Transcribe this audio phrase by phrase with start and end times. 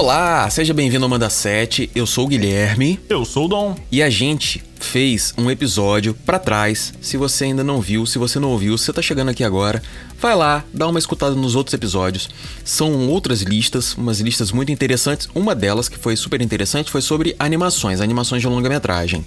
[0.00, 1.90] Olá, seja bem-vindo ao Manda 7.
[1.94, 3.76] Eu sou o Guilherme Eu sou o Dom.
[3.92, 6.94] e a gente fez um episódio pra trás.
[7.02, 9.82] Se você ainda não viu, se você não ouviu, se você tá chegando aqui agora,
[10.18, 12.30] vai lá, dá uma escutada nos outros episódios.
[12.64, 15.28] São outras listas, umas listas muito interessantes.
[15.34, 19.22] Uma delas, que foi super interessante, foi sobre animações, animações de longa-metragem.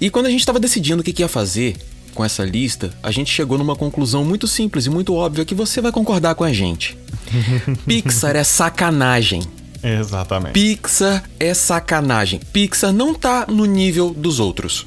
[0.00, 1.76] E quando a gente tava decidindo o que, que ia fazer
[2.14, 5.80] com essa lista, a gente chegou numa conclusão muito simples e muito óbvia que você
[5.80, 6.96] vai concordar com a gente.
[7.84, 9.42] Pixar é sacanagem.
[9.82, 10.52] Exatamente.
[10.52, 12.40] Pixar é sacanagem.
[12.52, 14.86] Pixar não tá no nível dos outros.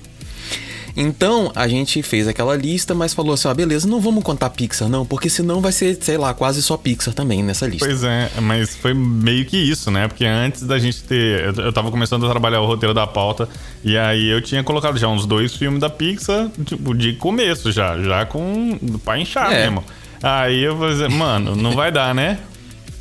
[0.95, 4.89] Então a gente fez aquela lista, mas falou assim: ah, beleza, não vamos contar Pixar
[4.89, 7.85] não, porque senão vai ser, sei lá, quase só Pixar também nessa lista.
[7.85, 10.07] Pois é, mas foi meio que isso, né?
[10.07, 11.55] Porque antes da gente ter.
[11.57, 13.47] Eu, tava começando a trabalhar o roteiro da pauta,
[13.83, 17.97] e aí eu tinha colocado já uns dois filmes da Pixar, tipo, de começo já,
[17.97, 18.77] já com.
[19.03, 19.63] pra inchar É.
[19.63, 19.83] mesmo.
[20.21, 22.37] Aí eu falei, assim, mano, não vai dar, né?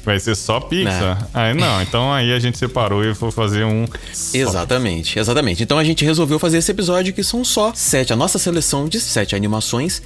[0.05, 1.29] Vai ser só Pixar.
[1.35, 3.87] Aí não, então aí a gente separou e foi fazer um.
[4.33, 5.63] Exatamente, exatamente.
[5.63, 8.99] Então a gente resolveu fazer esse episódio que são só sete, a nossa seleção de
[9.01, 10.03] sete animações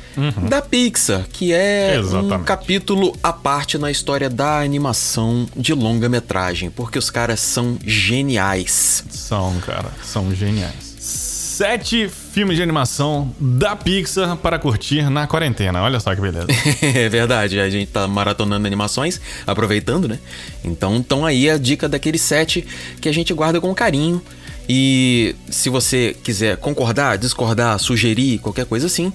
[0.49, 2.45] da Pixar, que é um Exatamente.
[2.45, 9.05] capítulo à parte na história da animação de longa-metragem, porque os caras são geniais.
[9.11, 10.75] São, cara, são geniais.
[10.99, 15.81] Sete filmes de animação da Pixar para curtir na quarentena.
[15.81, 16.49] Olha só que beleza.
[16.83, 20.19] é verdade, a gente tá maratonando animações, aproveitando, né?
[20.65, 22.67] Então, então aí a dica daquele set
[23.01, 24.21] que a gente guarda com carinho.
[24.69, 29.13] E se você quiser concordar, discordar, sugerir, qualquer coisa assim,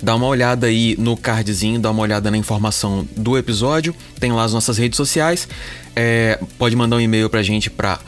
[0.00, 4.44] dá uma olhada aí no cardzinho, dá uma olhada na informação do episódio, tem lá
[4.44, 5.48] as nossas redes sociais.
[5.96, 7.98] É, pode mandar um e-mail pra gente pra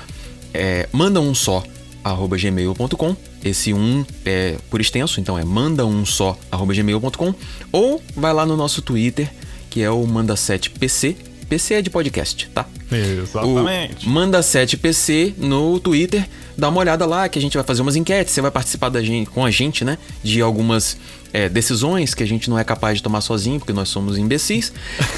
[0.55, 1.65] é, manda um só
[2.05, 3.32] arroba gmail.com.
[3.45, 7.35] Esse um é por extenso, então é manda um só gmail.com.
[7.73, 9.31] Ou vai lá no nosso Twitter,
[9.69, 11.17] que é o manda7pc.
[11.49, 12.67] PC é de podcast, tá?
[12.97, 14.07] Exatamente.
[14.07, 16.27] O Manda7PC no Twitter.
[16.57, 18.35] Dá uma olhada lá que a gente vai fazer umas enquetes.
[18.35, 19.97] Você vai participar da gente, com a gente, né?
[20.23, 20.99] De algumas
[21.33, 24.73] é, decisões que a gente não é capaz de tomar sozinho, porque nós somos imbecis.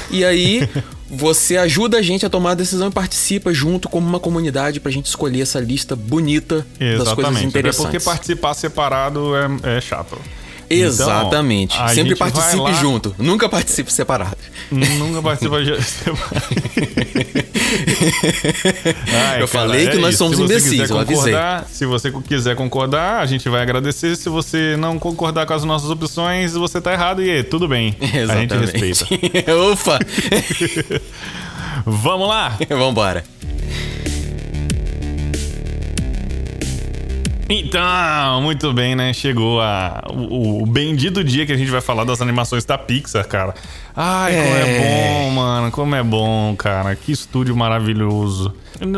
[0.09, 0.67] E aí
[1.09, 4.91] você ajuda a gente a tomar a decisão e participa junto como uma comunidade pra
[4.91, 7.37] gente escolher essa lista bonita das coisas Exatamente.
[7.37, 7.91] Até interessantes.
[7.91, 10.17] porque participar separado é, é chato.
[10.69, 11.75] Exatamente.
[11.75, 13.15] Então, Sempre participe lá- junto.
[13.17, 14.37] Nunca participe separado.
[14.71, 15.71] Nunca participa de.
[19.13, 20.23] Ai, Eu cara, falei que é nós isso.
[20.23, 21.33] somos imbecis, eu avisei.
[21.69, 24.15] Se você quiser concordar, a gente vai agradecer.
[24.15, 27.95] Se você não concordar com as nossas opções, você tá errado e tudo bem.
[28.01, 28.17] A gente
[28.53, 28.55] Exatamente.
[28.55, 29.55] respeita.
[29.71, 29.99] Ufa!
[31.85, 32.57] Vamos lá?
[32.69, 33.23] Vambora.
[37.47, 39.13] Então, muito bem, né?
[39.13, 43.27] Chegou a, o, o bendito dia que a gente vai falar das animações da Pixar,
[43.27, 43.53] cara.
[43.95, 44.79] Ai, como é É.
[45.23, 45.71] bom, mano.
[45.71, 46.95] Como é bom, cara.
[46.95, 48.53] Que estúdio maravilhoso.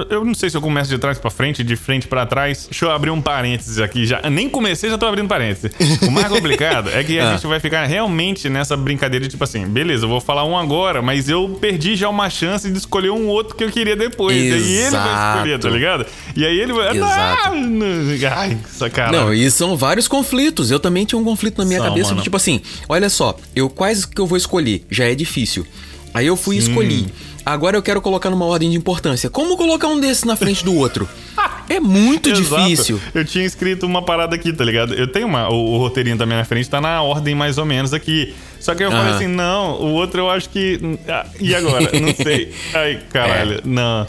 [0.09, 2.67] Eu, não sei se eu começo de trás pra frente, de frente pra trás.
[2.69, 4.05] Deixa eu abrir um parênteses aqui.
[4.05, 5.71] Já, nem comecei, já tô abrindo parênteses.
[6.01, 7.33] O mais complicado é que a Ah.
[7.33, 11.01] gente vai ficar realmente nessa brincadeira de tipo assim, beleza, eu vou falar um agora,
[11.01, 14.35] mas eu perdi já uma chance de escolher um outro que eu queria depois.
[14.35, 15.35] E ele vai Exato.
[15.37, 16.05] escolher, tá ligado?
[16.35, 16.95] E aí ele vai.
[16.97, 17.49] Exato.
[18.27, 19.19] Ah, Ai, sacanagem.
[19.19, 20.71] Não, e são vários conflitos.
[20.71, 22.17] Eu também tinha um conflito na minha São, cabeça mano.
[22.19, 24.85] de tipo assim, olha só, eu quais que eu vou escolher?
[24.89, 25.66] Já é difícil.
[26.13, 27.07] Aí eu fui e escolhi.
[27.47, 29.30] Agora eu quero colocar numa ordem de importância.
[29.30, 31.08] Como colocar um desses na frente do outro?
[31.69, 32.63] É muito Exato.
[32.63, 33.02] difícil.
[33.13, 34.94] Eu tinha escrito uma parada aqui, tá ligado?
[34.94, 35.50] Eu tenho uma.
[35.50, 38.34] O, o roteirinho da minha frente tá na ordem mais ou menos aqui.
[38.58, 40.80] Só que eu falei assim, não, o outro eu acho que.
[41.09, 41.90] ah, e agora?
[42.00, 42.53] Não sei.
[42.74, 43.56] Ai, caralho.
[43.56, 43.62] É.
[43.66, 44.08] Não.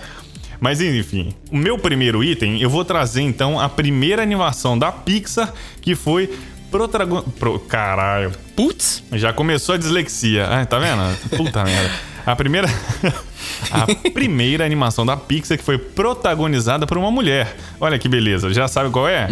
[0.61, 5.53] Mas enfim, o meu primeiro item, eu vou trazer então a primeira animação da Pixar
[5.81, 6.33] que foi
[6.71, 7.23] protagon...
[7.23, 7.59] Pro...
[7.59, 8.31] Caralho.
[8.55, 10.47] Putz, Já começou a dislexia.
[10.47, 11.03] Ah, tá vendo?
[11.37, 11.91] Puta merda.
[12.25, 12.69] A primeira.
[13.71, 17.57] A primeira animação da Pixar que foi protagonizada por uma mulher.
[17.81, 18.53] Olha que beleza.
[18.53, 19.29] Já sabe qual é?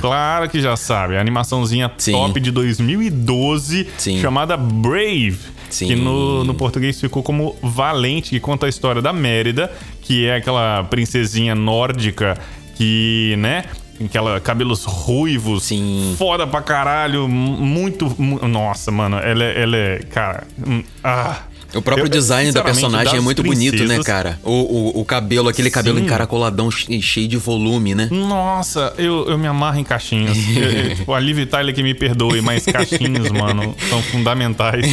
[0.00, 1.16] Claro que já sabe.
[1.16, 1.90] A animaçãozinha Hum.
[1.98, 2.12] Sim.
[2.12, 4.20] top de 2012 Sim.
[4.20, 5.38] chamada Brave.
[5.70, 5.86] Sim.
[5.88, 9.70] Que no, no português ficou como Valente, que conta a história da Mérida,
[10.02, 12.38] que é aquela princesinha nórdica
[12.76, 13.64] que, né?
[14.02, 16.14] Aquela cabelos ruivos, Sim.
[16.16, 18.14] foda pra caralho, mu- muito.
[18.20, 19.60] mu- Nossa, mano, ela é.
[19.62, 20.46] Ela é cara.
[20.66, 21.42] hum, ah.
[21.74, 24.38] O próprio Eu- design da personagem é muito bonito, né, princesas- cara?
[24.42, 26.04] O, o, o cabelo, aquele cabelo Sim.
[26.04, 28.08] encaracoladão che- cheio de volume, né?
[28.10, 30.36] Nossa, eu, eu me amarro em caixinhas.
[30.56, 34.84] Eu- eu- tipo, a Liv Tyler que me perdoe, mas caixinhos, mano, são fundamentais.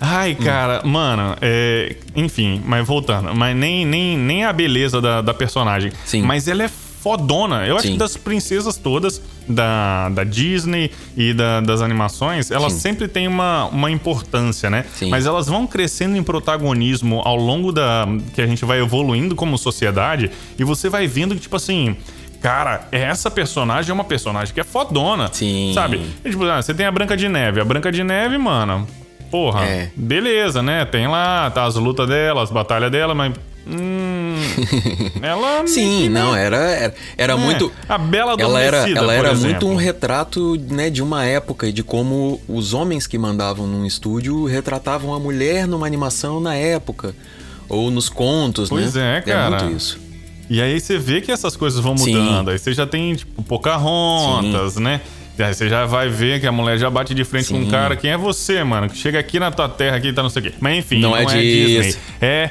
[0.00, 5.32] Ai, cara, mano, é, enfim, mas voltando, mas nem, nem, nem a beleza da, da
[5.32, 5.90] personagem.
[6.04, 6.22] Sim.
[6.22, 6.70] Mas ela é
[7.04, 7.66] fodona.
[7.66, 7.92] Eu acho Sim.
[7.92, 12.78] que das princesas todas da, da Disney e da- das animações, elas Sim.
[12.80, 14.86] sempre têm uma, uma importância, né?
[14.94, 15.10] Sim.
[15.10, 18.08] Mas elas vão crescendo em protagonismo ao longo da.
[18.34, 21.94] que a gente vai evoluindo como sociedade e você vai vendo que, tipo assim.
[22.40, 25.30] Cara, essa personagem é uma personagem que é fodona.
[25.32, 25.72] Sim.
[25.74, 25.98] Sabe?
[26.22, 27.58] Tipo, ah, você tem a Branca de Neve.
[27.60, 28.86] A Branca de Neve, mano.
[29.30, 29.64] Porra.
[29.64, 29.90] É.
[29.96, 30.84] Beleza, né?
[30.84, 33.32] Tem lá, tá as lutas dela, as batalhas dela, mas.
[33.66, 34.34] Hum,
[35.22, 35.66] ela.
[35.66, 37.72] Sim, não, era, era, era É, muito.
[37.88, 39.50] a Bela Ela era, ela era exemplo.
[39.50, 43.86] muito um retrato né, de uma época e de como os homens que mandavam num
[43.86, 47.14] estúdio retratavam a mulher numa animação na época.
[47.68, 49.18] Ou nos contos, Pois né?
[49.18, 49.56] é, cara.
[49.56, 49.98] É muito isso.
[50.50, 52.14] E aí você vê que essas coisas vão Sim.
[52.16, 52.50] mudando.
[52.50, 55.00] Aí você já tem, tipo, Pocahontas, né?
[55.38, 57.64] E aí você já vai ver que a mulher já bate de frente com um
[57.64, 57.70] Sim.
[57.70, 57.96] cara.
[57.96, 58.88] Quem é você, mano?
[58.88, 60.52] Que chega aqui na tua terra aqui e tá não sei o quê.
[60.60, 61.26] Mas enfim, não, Não é é.
[61.40, 61.96] Disney.
[62.20, 62.50] É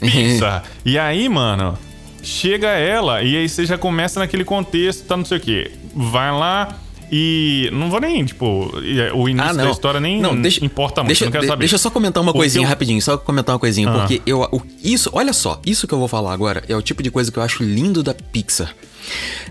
[0.00, 0.64] Pixar.
[0.84, 1.78] e aí, mano,
[2.22, 5.70] chega ela e aí você já começa naquele contexto, tá não sei o quê.
[5.94, 6.76] Vai lá
[7.12, 7.68] e.
[7.72, 11.08] Não vou nem, tipo, e- o início da história nem Ah, Não, deixa, importa muito,
[11.08, 11.60] deixa, não quero saber.
[11.60, 13.92] Deixa eu só comentar uma Porque coisinha eu- rapidinho, só comentar uma coisinha, Ah.
[13.98, 17.02] porque eu o- isso, olha só, isso que eu vou falar agora é o tipo
[17.02, 18.74] de coisa que eu acho lindo da Pixar.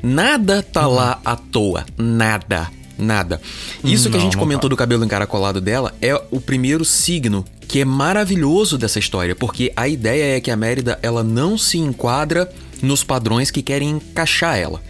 [0.01, 0.95] Nada tá Uhum.
[0.95, 2.69] lá à toa, nada,
[2.99, 3.41] nada.
[3.83, 4.73] Isso que a Não, gente não comentou tá.
[4.73, 9.87] do cabelo encaracolado dela é o primeiro signo que é maravilhoso dessa história, porque a
[9.87, 12.51] ideia é que a Mérida ela não se enquadra
[12.81, 14.81] nos padrões que querem encaixar ela.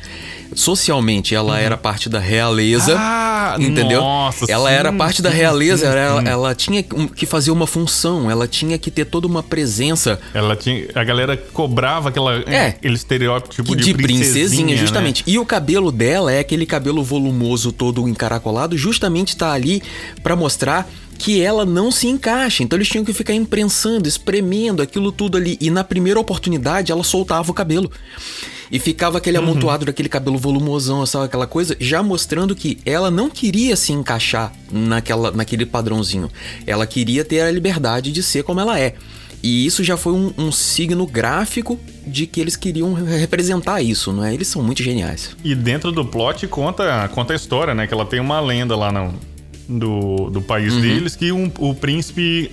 [0.56, 2.94] Socialmente, ela era parte da realeza.
[2.94, 3.00] Uhum.
[3.00, 4.02] Ah, entendeu?
[4.02, 6.28] nossa, ela era sim, parte da sim, realeza, sim, ela, sim.
[6.28, 10.88] ela tinha que fazer uma função, ela tinha que ter toda uma presença Ela tinha,
[10.94, 12.68] a galera cobrava aquela, É.
[12.68, 14.82] aquele estereótipo tipo de, de, princesinha, né?
[14.82, 15.24] justamente.
[15.26, 19.82] E o cabelo dela é aquele cabelo volumoso todo encaracolado, justamente tá ali
[20.22, 22.64] pra mostrar que ela não se encaixa.
[22.64, 25.58] Então eles tinham que ficar imprensando, espremendo aquilo tudo ali.
[25.60, 27.92] E na primeira oportunidade ela soltava o cabelo.
[28.72, 29.44] E ficava aquele Uhum.
[29.46, 34.54] amontoado daquele cabelo volumosão, sabe aquela coisa, já mostrando que ela não queria se encaixar
[34.72, 36.30] naquela, naquele padrãozinho.
[36.68, 38.94] Ela queria ter a liberdade de ser como ela é.
[39.42, 44.24] E isso já foi um, um signo gráfico de que eles queriam representar isso, não
[44.24, 44.34] é?
[44.34, 45.36] Eles são muito geniais.
[45.44, 47.88] E dentro do plot conta, conta a história, né?
[47.88, 49.14] Que ela tem uma lenda lá no,
[49.68, 50.82] do, do país Uhum.
[50.82, 52.52] deles que um- o príncipe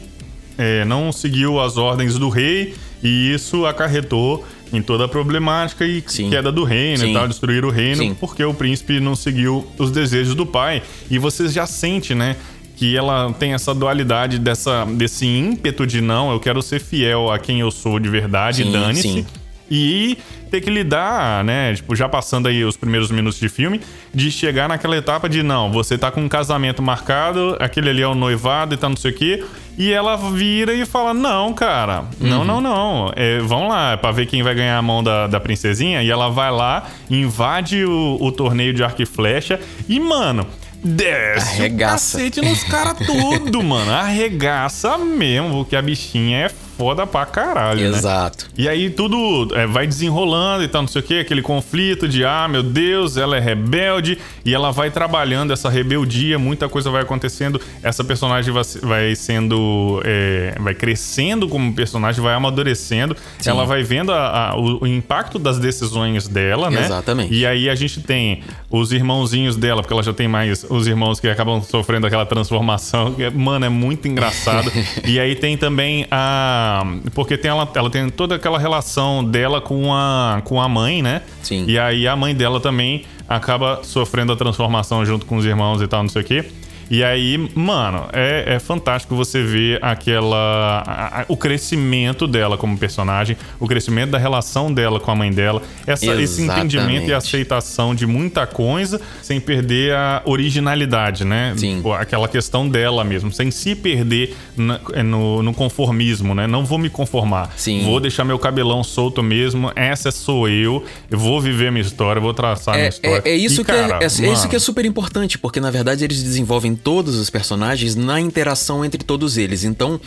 [0.57, 6.03] é, não seguiu as ordens do rei e isso acarretou em toda a problemática e
[6.07, 6.31] Sim.
[6.31, 7.11] queda do reino Sim.
[7.11, 8.15] e tal, destruir o reino, Sim.
[8.15, 10.83] porque o príncipe não seguiu os desejos do pai.
[11.11, 12.37] E você já sente, né?
[12.77, 17.39] Que ela tem essa dualidade dessa, desse ímpeto de não, eu quero ser fiel a
[17.39, 19.25] quem eu sou de verdade, dane-se.
[19.71, 20.17] E
[20.51, 21.75] ter que lidar, né?
[21.75, 23.81] Tipo, já passando aí os primeiros minutos de filme,
[24.15, 28.07] de chegar naquela etapa de não, você tá com um casamento marcado, aquele ali é
[28.07, 29.45] o noivado e tá não sei o quê.
[29.77, 32.45] E ela vira e fala: Não, cara, não, Uhum.
[32.45, 33.13] não, não.
[33.17, 36.03] É, vão lá, é pra ver quem vai ganhar a mão da, da princesinha.
[36.03, 39.61] E ela vai lá, invade o, o torneio de arco e flecha.
[39.89, 40.47] E, mano.
[40.85, 42.17] Desce Arregaça.
[42.17, 43.91] o cacete nos caras tudo, mano.
[43.91, 47.97] Arregaça mesmo, porque a bichinha é foda pra caralho, né?
[47.97, 48.49] Exato.
[48.57, 52.25] E aí tudo é, vai desenrolando e tal, não sei o que, aquele conflito de,
[52.25, 57.03] ah, meu Deus, ela é rebelde e ela vai trabalhando essa rebeldia, muita coisa vai
[57.03, 63.51] acontecendo, essa personagem vai, vai sendo, é, vai crescendo como personagem, vai amadurecendo, Sim.
[63.51, 66.85] ela vai vendo a- a- o, o impacto das decisões dela, né?
[66.85, 67.33] Exatamente.
[67.35, 71.19] E aí a gente tem os irmãozinhos dela, porque ela já tem mais os irmãos
[71.21, 74.71] que acabam sofrendo aquela transformação, que, mano, é muito engraçado.
[75.07, 76.66] e aí tem também a.
[77.15, 81.23] Porque tem ela, ela tem toda aquela relação dela com a, com a mãe, né?
[81.43, 81.65] Sim.
[81.67, 85.89] E aí a mãe dela também acaba sofrendo a transformação junto com os irmãos e
[85.89, 86.45] tal, não sei o quê.
[86.91, 90.83] E aí, mano, é, é fantástico você ver aquela.
[90.87, 95.31] a- a- o crescimento dela como personagem, o crescimento da relação dela com a mãe
[95.33, 101.55] dela, essa, esse entendimento e aceitação de muita coisa sem perder a originalidade, né?
[101.57, 101.83] Sim.
[101.99, 106.47] Aquela questão dela mesmo, sem se perder na- no, no conformismo, né?
[106.47, 107.53] Não vou me conformar.
[107.57, 107.85] Sim.
[107.85, 109.73] Vou deixar meu cabelão solto mesmo.
[109.75, 110.85] Essa sou eu.
[111.11, 113.23] Eu vou viver minha história, vou traçar minha É, história.
[113.25, 115.61] é, é isso E, que cara, é, é, é isso que é super importante, porque
[115.61, 119.65] na verdade eles desenvolvem todos os personagens na interação entre todos eles.
[119.65, 120.01] Então,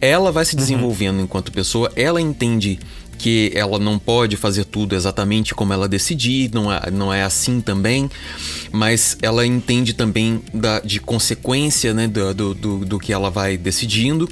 [0.00, 0.50] ela vai Uhum.
[0.50, 2.78] se desenvolvendo enquanto pessoa, ela entende
[3.18, 7.60] que ela não pode fazer tudo exatamente como ela decidir, não é, não é assim
[7.60, 8.10] também,
[8.70, 14.28] mas ela entende também da, de consequência né, do, do, do que ela vai decidindo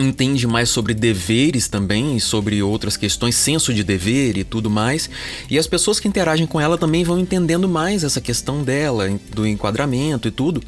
[0.00, 5.08] entende mais sobre deveres também e sobre outras questões, senso de dever e tudo mais.
[5.50, 9.46] E as pessoas que interagem com ela também vão entendendo mais essa questão dela, do
[9.46, 10.62] enquadramento e tudo.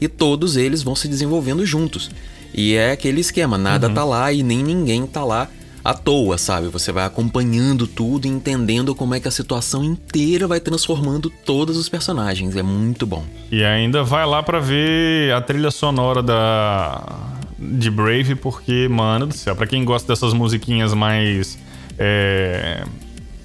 [0.00, 2.10] E todos eles vão se desenvolvendo juntos.
[2.54, 5.48] E é aquele esquema, nada tá lá e nem ninguém tá lá
[5.84, 6.68] à toa, sabe?
[6.68, 11.76] Você vai acompanhando tudo e entendendo como é que a situação inteira vai transformando todos
[11.76, 12.54] os personagens.
[12.56, 13.24] É muito bom.
[13.50, 17.40] E ainda vai lá pra ver a trilha sonora da
[17.72, 21.58] de Brave, porque, mano do céu, pra quem gosta dessas musiquinhas mais.
[21.98, 22.84] É,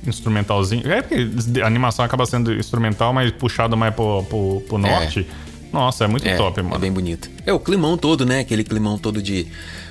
[0.05, 0.89] instrumentalzinho.
[0.89, 5.27] É porque a animação acaba sendo instrumental, mas puxada mais pro, pro, pro norte.
[5.71, 6.75] Nossa, é muito É, top, mano.
[6.75, 7.29] É bem bonito.
[7.45, 8.39] É o climão todo, né?
[8.39, 9.47] Aquele climão todo de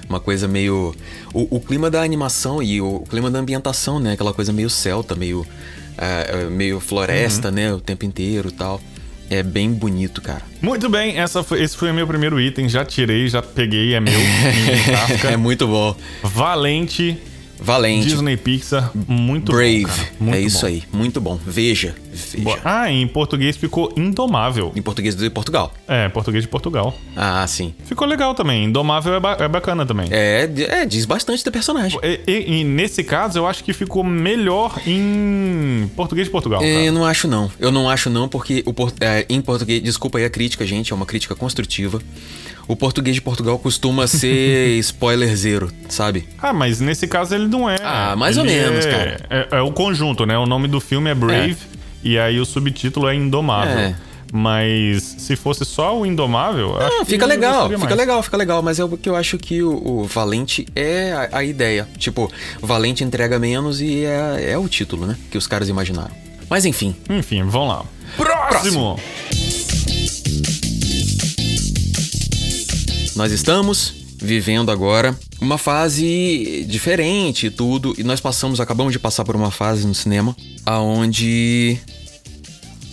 [0.08, 0.94] uma coisa meio.
[1.34, 4.12] O, o clima da animação e o clima da ambientação, né?
[4.12, 5.46] Aquela coisa meio celta, meio.
[5.98, 7.72] é, é, meio floresta, né?
[7.72, 8.80] O tempo inteiro e tal.
[9.28, 10.42] É bem bonito, cara.
[10.62, 12.68] Muito bem, essa foi- esse foi o meu primeiro item.
[12.68, 14.12] Já tirei, já peguei, é meu.
[15.28, 15.96] é muito bom.
[16.22, 17.18] Valente,
[17.60, 18.06] Valente.
[18.08, 19.84] Disney Pixar, muito Brave.
[19.84, 20.26] bom.
[20.26, 20.66] Muito é isso bom.
[20.66, 20.82] aí.
[20.92, 21.40] Muito bom.
[21.44, 21.94] Veja.
[22.16, 22.44] Veja.
[22.44, 22.58] Boa.
[22.64, 24.72] Ah, em português ficou Indomável.
[24.74, 25.72] Em português de Portugal.
[25.86, 26.96] É, português de Portugal.
[27.16, 27.74] Ah, sim.
[27.84, 28.64] Ficou legal também.
[28.64, 30.08] Indomável é, ba- é bacana também.
[30.10, 31.98] É, é, diz bastante do personagem.
[32.02, 36.62] E, e- e nesse caso, eu acho que ficou melhor em português de Portugal.
[36.62, 36.84] É, cara.
[36.86, 37.50] Eu não acho não.
[37.58, 40.92] Eu não acho não, porque o por- é, em português, desculpa aí a crítica, gente,
[40.92, 42.00] é uma crítica construtiva.
[42.68, 46.26] O português de Portugal costuma ser spoiler zero, sabe?
[46.38, 47.76] Ah, mas nesse caso ele não é.
[47.82, 49.20] Ah, mais ou Ele menos, é- cara.
[49.30, 50.36] É, é o conjunto, né?
[50.36, 51.56] O nome do filme é Brave
[52.06, 53.78] e aí o subtítulo é Indomável.
[53.78, 53.96] É.
[54.32, 58.84] Mas se fosse só o Indomável, Não, fica legal, fica legal, fica legal, mas é
[58.84, 61.88] o que eu acho que o, o Valente é a, a ideia.
[61.96, 65.16] Tipo, Valente entrega menos e é, é o título, né?
[65.30, 66.14] Que os caras imaginaram.
[66.48, 67.84] Mas enfim, Enfim, vamos lá.
[68.16, 69.00] Próximo!
[73.16, 79.24] nós estamos vivendo agora uma fase diferente e tudo, e nós passamos, acabamos de passar
[79.24, 81.78] por uma fase no cinema aonde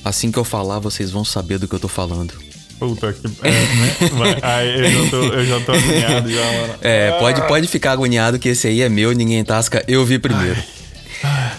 [0.06, 2.34] assim que eu falar vocês vão saber do que eu tô falando.
[2.80, 3.28] Puta que.
[3.42, 3.96] É, né?
[4.42, 6.74] Ai, eu já tô, eu já tô agoniado já, mano.
[6.82, 10.62] É, pode, pode ficar agoniado que esse aí é meu, ninguém tasca, eu vi primeiro.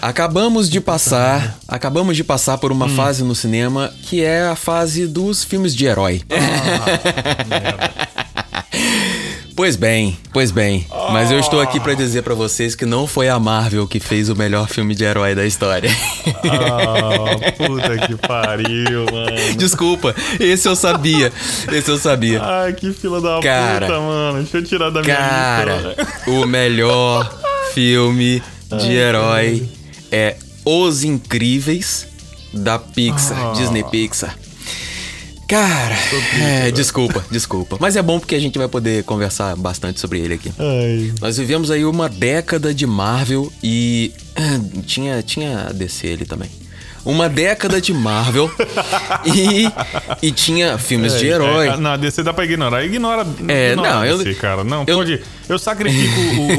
[0.01, 5.07] Acabamos de passar, acabamos de passar por uma fase no cinema que é a fase
[5.07, 6.21] dos filmes de herói.
[9.55, 10.85] Pois bem, pois bem.
[11.13, 14.27] Mas eu estou aqui pra dizer pra vocês que não foi a Marvel que fez
[14.27, 15.89] o melhor filme de herói da história.
[16.43, 19.55] Ah, puta que pariu, mano.
[19.57, 21.31] Desculpa, esse eu sabia.
[21.71, 22.41] Esse eu sabia.
[22.43, 23.85] Ai, que fila da Cara.
[23.87, 24.37] puta, mano.
[24.43, 25.95] Deixa eu tirar da minha Cara,
[26.27, 27.33] o melhor
[27.73, 28.43] filme
[28.77, 29.69] de herói
[30.11, 30.35] é
[30.65, 32.07] Os Incríveis
[32.53, 33.53] da Pixar, Ah.
[33.55, 34.35] Disney Pixar.
[35.47, 35.95] Cara,
[36.41, 37.77] é, desculpa, desculpa.
[37.79, 40.51] Mas é bom porque a gente vai poder conversar bastante sobre ele aqui.
[40.57, 41.13] Ai.
[41.21, 44.11] Nós vivemos aí uma década de Marvel e
[44.87, 46.49] tinha tinha a DC ali também.
[47.05, 48.49] Uma década de Marvel
[49.23, 49.69] e,
[50.25, 51.67] e tinha filmes de herói.
[51.67, 52.83] É, não, DC dá pra ignorar.
[52.83, 53.23] Ignora.
[53.47, 54.63] É, ignora não, eu- DC, cara.
[54.63, 55.21] Não, eu- pode.
[55.47, 56.57] Eu sacrifico o,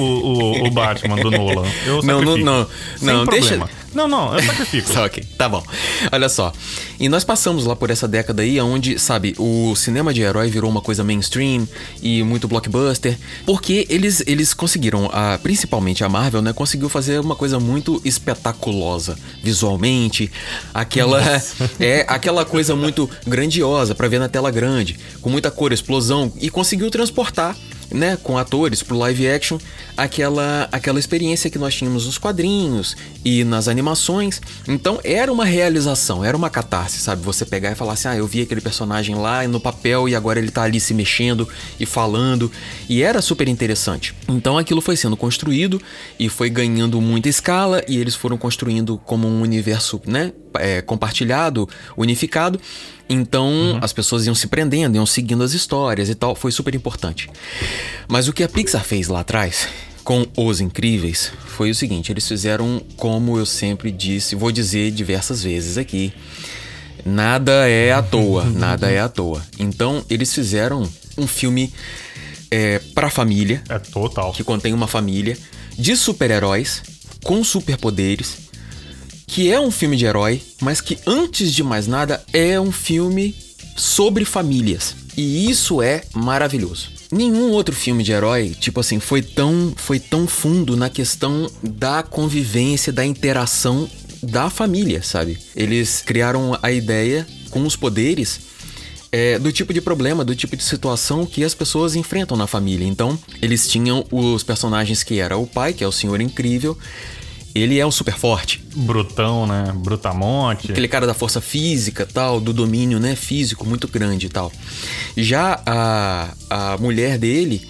[0.63, 1.67] o, o, Batman do Nolan.
[1.85, 2.45] Eu Não, sacrifico.
[2.45, 2.69] não, não.
[2.97, 3.69] Sem Não, deixa-.
[3.97, 4.93] Não, não, eu sacrifico.
[4.97, 5.65] Tá, ok, tá bom.
[6.13, 6.53] Olha só.
[7.01, 10.71] E nós passamos lá por essa década aí, onde, sabe, o cinema de herói virou
[10.71, 11.67] uma coisa mainstream
[12.03, 13.19] e muito blockbuster.
[13.47, 16.53] Porque eles, eles conseguiram, a, principalmente a Marvel, né?
[16.53, 20.31] Conseguiu fazer uma coisa muito espetaculosa visualmente.
[20.75, 21.23] Aquela.
[21.81, 26.31] é aquela coisa muito grandiosa pra ver na tela grande, com muita cor, explosão.
[26.39, 27.57] E conseguiu transportar
[27.91, 29.59] né, com atores pro live action,
[29.97, 34.41] aquela aquela experiência que nós tínhamos nos quadrinhos e nas animações.
[34.67, 37.23] Então era uma realização, era uma catarse, sabe?
[37.23, 40.39] Você pegar e falar assim: "Ah, eu vi aquele personagem lá no papel e agora
[40.39, 42.51] ele tá ali se mexendo e falando",
[42.89, 44.15] e era super interessante.
[44.29, 45.81] Então aquilo foi sendo construído
[46.19, 51.69] e foi ganhando muita escala e eles foram construindo como um universo, né, é, compartilhado,
[51.97, 52.61] unificado.
[53.09, 56.35] Então as pessoas iam se prendendo, iam seguindo as histórias e tal.
[56.35, 57.31] Foi super importante.
[58.09, 59.69] Mas o que a Pixar fez lá atrás
[60.03, 65.43] com Os Incríveis foi o seguinte: eles fizeram, como eu sempre disse, vou dizer diversas
[65.43, 66.13] vezes aqui.
[67.05, 69.43] Nada é à toa, nada é à toa.
[69.59, 71.73] Então eles fizeram um filme
[72.51, 74.33] é, para família, É total.
[74.33, 75.37] que contém uma família
[75.79, 76.83] de super-heróis
[77.23, 78.46] com superpoderes,
[79.27, 83.35] que é um filme de herói, mas que antes de mais nada é um filme
[83.77, 84.95] sobre famílias.
[85.17, 86.91] E isso é maravilhoso.
[87.11, 92.03] Nenhum outro filme de herói, tipo assim, foi tão, foi tão fundo na questão da
[92.03, 93.89] convivência, da interação
[94.23, 95.39] da família, sabe?
[95.55, 98.41] Eles criaram a ideia com os poderes
[99.13, 102.87] é, do tipo de problema, do tipo de situação que as pessoas enfrentam na família.
[102.87, 106.77] Então, eles tinham os personagens que era o pai, que é o Senhor Incrível.
[107.57, 109.73] Ele é o super forte, Brutão, né?
[109.75, 110.71] Brutamonte.
[110.71, 114.53] aquele cara da força física, tal, do domínio, né, físico muito grande e tal.
[115.17, 117.67] Já a, a mulher dele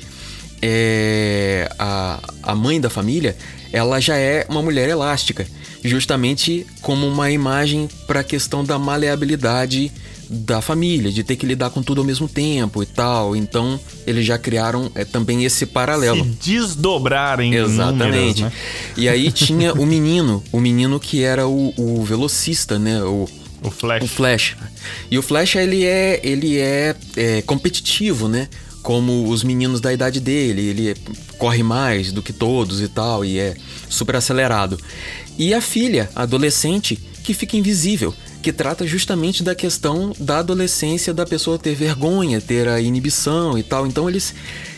[0.60, 3.36] é, a, a mãe da família,
[3.72, 5.46] ela já é uma mulher elástica,
[5.84, 9.92] justamente como uma imagem para a questão da maleabilidade
[10.28, 13.36] da família, de ter que lidar com tudo ao mesmo tempo e tal.
[13.36, 16.24] Então, eles já criaram é, também esse paralelo.
[16.24, 18.40] Se desdobrarem Exatamente.
[18.40, 18.52] Números, né?
[18.96, 23.02] E aí tinha o menino, o menino que era o, o velocista, né?
[23.02, 23.28] O,
[23.62, 24.04] o Flash.
[24.04, 24.56] O Flash.
[25.10, 28.48] E o Flash, ele é, ele é, é competitivo, né?
[28.82, 30.62] Como os meninos da idade dele.
[30.62, 30.96] Ele
[31.38, 33.54] corre mais do que todos e tal, e é
[33.88, 34.78] super acelerado.
[35.38, 41.12] E a filha, a adolescente, que fica invisível que trata justamente da questão da adolescência
[41.12, 43.86] da pessoa ter vergonha, ter a inibição e tal.
[43.86, 44.34] Então eles,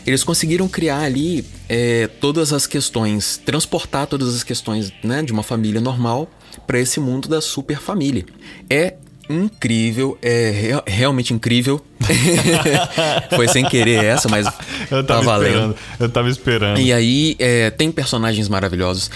[0.06, 5.42] eles conseguiram criar ali é, todas as questões, transportar todas as questões né, de uma
[5.42, 6.30] família normal
[6.66, 8.24] para esse mundo da super família.
[8.70, 8.94] É
[9.28, 11.84] incrível, é re realmente incrível.
[13.36, 14.46] Foi sem querer essa, mas
[14.90, 15.48] eu tava tá valendo.
[15.48, 16.80] Esperando, eu tava esperando.
[16.80, 19.10] E aí é, tem personagens maravilhosos.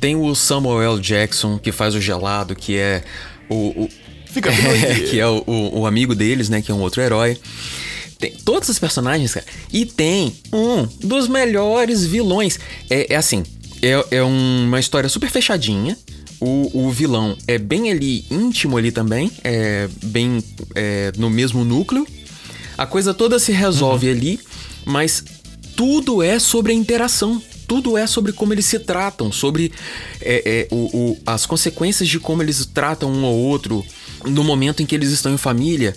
[0.00, 0.98] Tem o Samuel.
[0.98, 3.02] Jackson que faz o gelado, que é
[3.48, 3.88] o, o
[4.30, 6.62] Fica é, que é o, o, o, amigo deles, né?
[6.62, 7.36] Que é um outro herói.
[8.18, 9.46] Tem todos os personagens, cara.
[9.72, 12.58] E tem um dos melhores vilões.
[12.90, 13.42] É, é assim,
[13.82, 15.96] é, é uma história super fechadinha.
[16.40, 20.38] O, o, vilão é bem ali íntimo ali também, é bem
[20.74, 22.06] é, no mesmo núcleo.
[22.76, 24.12] A coisa toda se resolve uhum.
[24.12, 24.40] ali,
[24.84, 25.24] mas
[25.74, 29.70] tudo é sobre a interação tudo é sobre como eles se tratam, sobre
[30.22, 33.84] é, é, o, o, as consequências de como eles tratam um ao outro
[34.24, 35.94] no momento em que eles estão em família,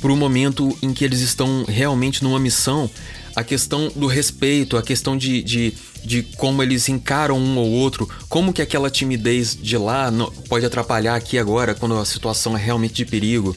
[0.00, 2.90] para o momento em que eles estão realmente numa missão.
[3.36, 8.08] A questão do respeito, a questão de, de, de como eles encaram um ou outro,
[8.28, 10.12] como que aquela timidez de lá
[10.48, 13.56] pode atrapalhar aqui agora, quando a situação é realmente de perigo.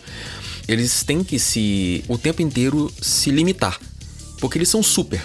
[0.68, 3.80] Eles têm que se, o tempo inteiro, se limitar,
[4.40, 5.22] porque eles são super.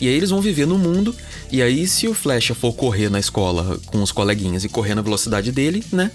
[0.00, 1.14] E aí eles vão viver no mundo
[1.50, 5.02] e aí, se o Flecha for correr na escola com os coleguinhas e correr na
[5.02, 6.10] velocidade dele, né?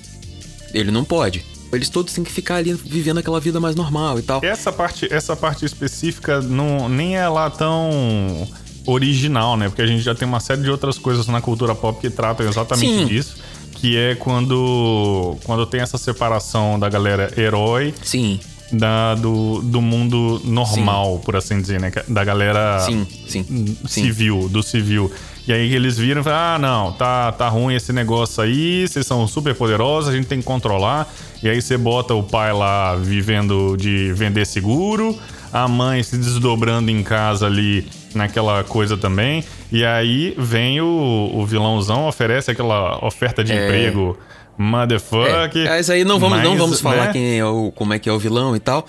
[0.74, 1.44] Ele não pode.
[1.72, 4.44] Eles todos têm que ficar ali vivendo aquela vida mais normal e tal.
[4.44, 8.48] Essa parte, essa parte específica não, nem é lá tão
[8.86, 9.70] original, né?
[9.70, 12.48] Porque a gente já tem uma série de outras coisas na cultura pop que tratam
[12.48, 13.06] exatamente Sim.
[13.06, 13.38] disso.
[13.72, 18.40] Que é quando, quando tem essa separação da galera herói Sim
[18.74, 21.22] da, do, do mundo normal, sim.
[21.24, 21.92] por assim dizer, né?
[22.08, 25.12] Da galera sim, sim, civil, do civil.
[25.48, 29.06] E aí eles viram e falaram: ah, não, tá, tá ruim esse negócio aí, vocês
[29.06, 31.08] são super poderosos, a gente tem que controlar.
[31.42, 35.18] E aí você bota o pai lá vivendo de vender seguro,
[35.52, 39.44] a mãe se desdobrando em casa ali naquela coisa também.
[39.72, 43.66] E aí vem o, o vilãozão, oferece aquela oferta de é...
[43.66, 44.18] emprego
[44.58, 45.66] Motherfucker.
[45.66, 47.14] É, mas aí não vamos, mas, não vamos falar né?
[47.14, 48.86] quem é o, como é que é o vilão e tal.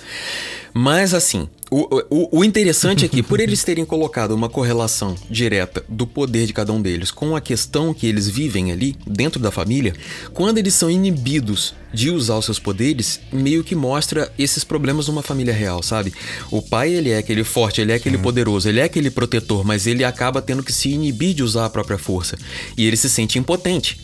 [0.77, 5.85] Mas assim, o, o, o interessante é que, por eles terem colocado uma correlação direta
[5.89, 9.51] do poder de cada um deles com a questão que eles vivem ali, dentro da
[9.51, 9.95] família,
[10.33, 15.23] quando eles são inibidos de usar os seus poderes, meio que mostra esses problemas numa
[15.23, 16.13] família real, sabe?
[16.51, 18.23] O pai, ele é aquele forte, ele é aquele Sim.
[18.23, 21.71] poderoso, ele é aquele protetor, mas ele acaba tendo que se inibir de usar a
[21.71, 22.37] própria força.
[22.77, 23.99] E ele se sente impotente.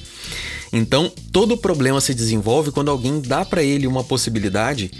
[0.72, 4.90] Então, todo problema se desenvolve quando alguém dá para ele uma possibilidade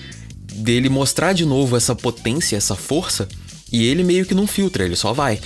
[0.53, 3.29] dele mostrar de novo essa potência, essa força,
[3.73, 5.41] e ele meio que não filtra, ele só vai.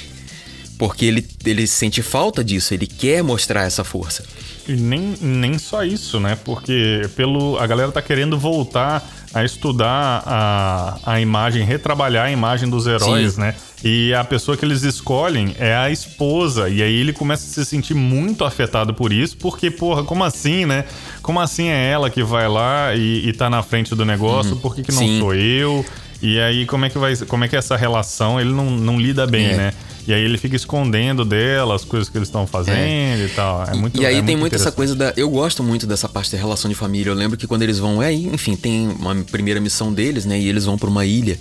[0.79, 4.25] Porque ele, ele sente falta disso, ele quer mostrar essa força.
[4.67, 6.37] E nem, nem só isso, né?
[6.45, 12.69] Porque pelo a galera tá querendo voltar a estudar a, a imagem, retrabalhar a imagem
[12.69, 13.41] dos heróis, Sim.
[13.41, 13.55] né?
[13.83, 16.71] E a pessoa que eles escolhem é a esposa.
[16.71, 20.65] E aí ele começa a se sentir muito afetado por isso, porque, porra, como assim,
[20.65, 20.85] né?
[21.21, 24.53] Como assim é ela que vai lá e, e tá na frente do negócio?
[24.53, 24.61] Uhum.
[24.61, 25.19] Por que, que não Sim.
[25.19, 25.85] sou eu?
[26.25, 27.15] E aí, como é que vai.
[27.17, 29.57] Como é que é essa relação ele não, não lida bem, é.
[29.59, 29.73] né?
[30.07, 33.27] E aí ele fica escondendo dela as coisas que eles estão fazendo é.
[33.27, 33.63] e tal.
[33.65, 35.13] É muito E aí é tem muito essa coisa da.
[35.19, 37.11] Eu gosto muito dessa parte da relação de família.
[37.11, 38.03] Eu lembro que quando eles vão.
[38.03, 40.41] É, enfim, tem uma primeira missão deles, né?
[40.41, 41.39] E eles vão para uma ilha.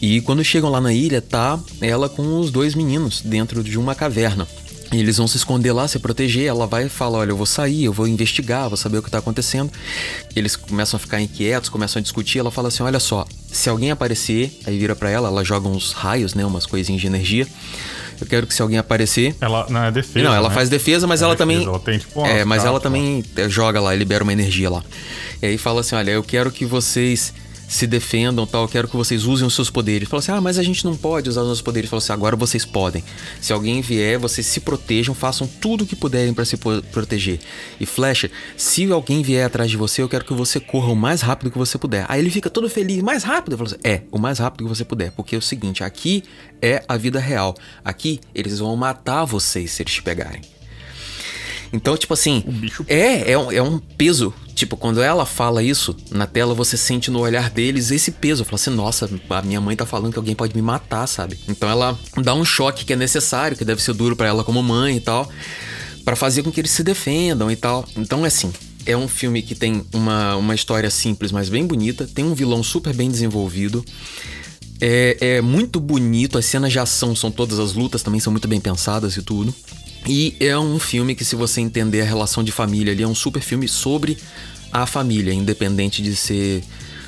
[0.00, 3.96] E quando chegam lá na ilha, tá ela com os dois meninos dentro de uma
[3.96, 4.46] caverna.
[4.94, 6.46] E eles vão se esconder lá, se proteger.
[6.46, 9.08] Ela vai e fala: Olha, eu vou sair, eu vou investigar, vou saber o que
[9.08, 9.70] está acontecendo.
[10.36, 12.38] Eles começam a ficar inquietos, começam a discutir.
[12.38, 15.90] Ela fala assim: Olha só, se alguém aparecer, aí vira para ela, ela joga uns
[15.90, 17.46] raios, né, umas coisinhas de energia.
[18.20, 19.34] Eu quero que se alguém aparecer.
[19.40, 20.24] Ela não é defesa.
[20.24, 20.54] Não, ela né?
[20.54, 21.66] faz defesa, mas é ela defesa, também.
[21.66, 24.84] Ela tem, tipo, é, mas ela também joga lá, libera uma energia lá.
[25.42, 27.34] E aí fala assim: olha, eu quero que vocês
[27.74, 30.08] se defendam, tal, eu quero que vocês usem os seus poderes.
[30.08, 31.90] Fala assim: "Ah, mas a gente não pode usar os nossos poderes".
[31.90, 33.02] Fala assim: "Agora vocês podem.
[33.40, 37.40] Se alguém vier, vocês se protejam, façam tudo o que puderem para se proteger".
[37.80, 41.20] E Flecha, se alguém vier atrás de você, eu quero que você corra o mais
[41.20, 42.06] rápido que você puder.
[42.08, 43.54] Aí ele fica todo feliz, mais rápido.
[43.54, 46.22] Eu falo assim, é, o mais rápido que você puder, porque é o seguinte, aqui
[46.62, 47.56] é a vida real.
[47.84, 50.53] Aqui eles vão matar vocês se eles te pegarem.
[51.74, 54.32] Então, tipo assim, bicho- é, é um, é um peso.
[54.54, 58.44] Tipo, quando ela fala isso na tela, você sente no olhar deles esse peso.
[58.44, 61.36] Fala assim, nossa, a minha mãe tá falando que alguém pode me matar, sabe?
[61.48, 64.62] Então ela dá um choque que é necessário, que deve ser duro pra ela como
[64.62, 65.28] mãe e tal,
[66.04, 67.84] Pra fazer com que eles se defendam e tal.
[67.96, 68.52] Então, é assim,
[68.84, 72.06] é um filme que tem uma, uma história simples, mas bem bonita.
[72.06, 73.82] Tem um vilão super bem desenvolvido.
[74.80, 78.46] É, é muito bonito, as cenas de ação são todas, as lutas também são muito
[78.46, 79.54] bem pensadas e tudo.
[80.06, 83.14] E é um filme que, se você entender a relação de família ali, é um
[83.14, 84.18] super filme sobre
[84.72, 86.62] a família, independente de ser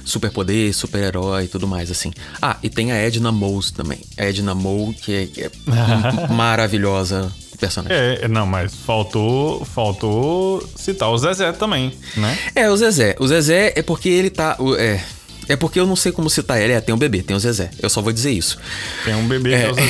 [0.04, 2.12] superpoder, super-herói e tudo mais, assim.
[2.40, 3.98] Ah, e tem a Edna Mose também.
[4.16, 5.50] A Edna Mole, que é, é
[6.32, 7.96] maravilhosa personagem.
[7.96, 12.38] É, não, mas faltou, faltou citar o Zezé também, né?
[12.54, 13.16] É, o Zezé.
[13.18, 14.56] O Zezé é porque ele tá.
[14.78, 15.00] É.
[15.48, 16.72] É porque eu não sei como citar ele.
[16.72, 17.70] É, tem um bebê, tem o Zezé.
[17.80, 18.59] Eu só vou dizer isso.
[19.04, 19.87] Tem um bebê é o Zezé.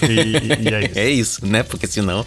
[0.08, 0.98] E, e- é isso.
[0.98, 1.62] É isso, né?
[1.62, 2.24] Porque senão.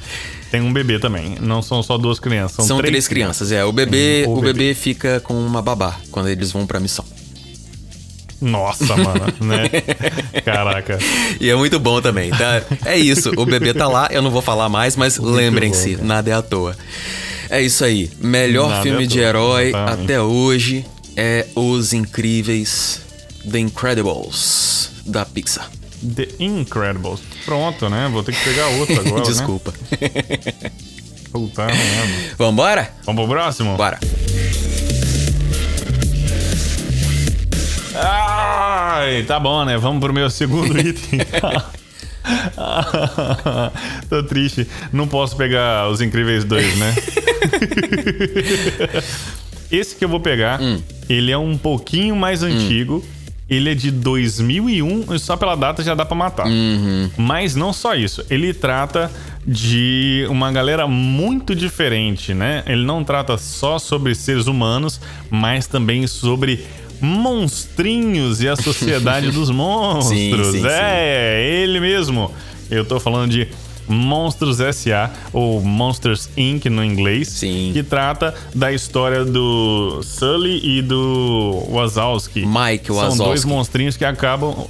[0.52, 1.36] Tem um bebê também.
[1.42, 3.66] Não são só duas crianças, são, São, três, crianças, é.
[3.66, 4.54] O bebê, Hum, o o bebê.
[4.54, 4.74] bebê.
[4.76, 7.04] fica com uma babá quando eles vão pra missão.
[8.40, 9.70] Nossa, mano, né?
[10.44, 11.00] Caraca.
[11.40, 12.62] E é muito bom também, tá?
[12.86, 16.34] É isso, o bebê tá lá, eu não vou falar mais, mas lembrem-se, nada é
[16.34, 16.76] à toa.
[17.50, 18.12] É isso aí.
[18.20, 20.04] Melhor Nada é filme à de herói exatamente.
[20.04, 23.02] até hoje é Os Incríveis
[23.50, 25.70] The Incredibles da Pixar.
[26.16, 27.20] The Incredibles.
[27.46, 28.10] Pronto, né?
[28.12, 29.74] Vou ter que pegar outra agora, Desculpa.
[29.92, 30.72] né?
[31.32, 32.36] Puta merda.
[32.38, 32.94] Vambora?
[33.06, 33.76] Vamos pro próximo?
[33.76, 34.00] Bora.
[37.96, 39.78] Ai, tá bom, né?
[39.78, 41.20] Vamos pro meu segundo item.
[44.10, 44.68] Tô triste.
[44.92, 46.96] Não posso pegar os Incríveis 2, né?
[49.74, 50.60] Esse que eu vou pegar,
[51.10, 53.04] ele é um pouquinho mais antigo.
[53.50, 56.46] Ele é de 2001 e só pela data já dá pra matar.
[57.18, 58.24] Mas não só isso.
[58.30, 59.12] Ele trata
[59.46, 62.64] de uma galera muito diferente, né?
[62.66, 66.66] Ele não trata só sobre seres humanos, mas também sobre
[67.02, 70.48] monstrinhos e a sociedade dos monstros.
[70.48, 72.32] Sim, sim, é, ele mesmo.
[72.72, 73.48] Eu tô falando de
[73.88, 75.12] Monstros S.A.
[75.32, 76.66] ou Monsters Inc.
[76.70, 77.72] no inglês, Sim.
[77.74, 82.46] que trata da história do Sully e do Wazowski.
[82.46, 83.24] Mike São Wazowski.
[83.26, 84.68] dois monstrinhos que acabam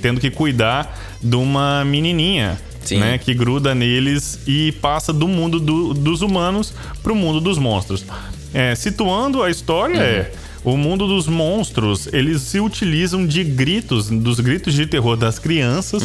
[0.00, 2.58] tendo que cuidar de uma menininha.
[2.90, 8.04] Né, que gruda neles e passa do mundo do- dos humanos pro mundo dos monstros.
[8.52, 10.32] É, situando a história, é
[10.64, 16.02] o mundo dos monstros, eles se utilizam de gritos, dos gritos de terror das crianças,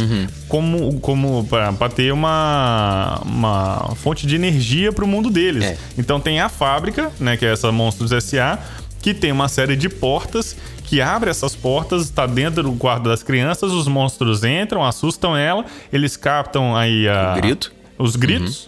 [0.48, 5.64] como, como para ter uma, uma fonte de energia pro mundo deles.
[5.64, 5.78] É.
[5.98, 8.60] Então tem a fábrica, né, que é essa Monstros S.A.,
[9.02, 13.24] que tem uma série de portas que abre essas portas, está dentro do quarto das
[13.24, 17.72] crianças, os monstros entram, assustam ela, eles captam aí a, O grito.
[17.98, 18.68] os gritos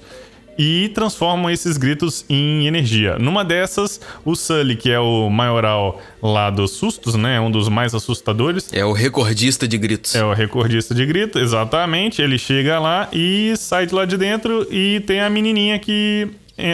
[0.57, 3.17] e transformam esses gritos em energia.
[3.17, 7.95] Numa dessas, o Sully, que é o maioral lá dos sustos, né, um dos mais
[7.95, 10.15] assustadores, É o recordista de gritos.
[10.15, 12.21] é o recordista de grito, exatamente.
[12.21, 16.27] Ele chega lá e sai de lá de dentro e tem a menininha que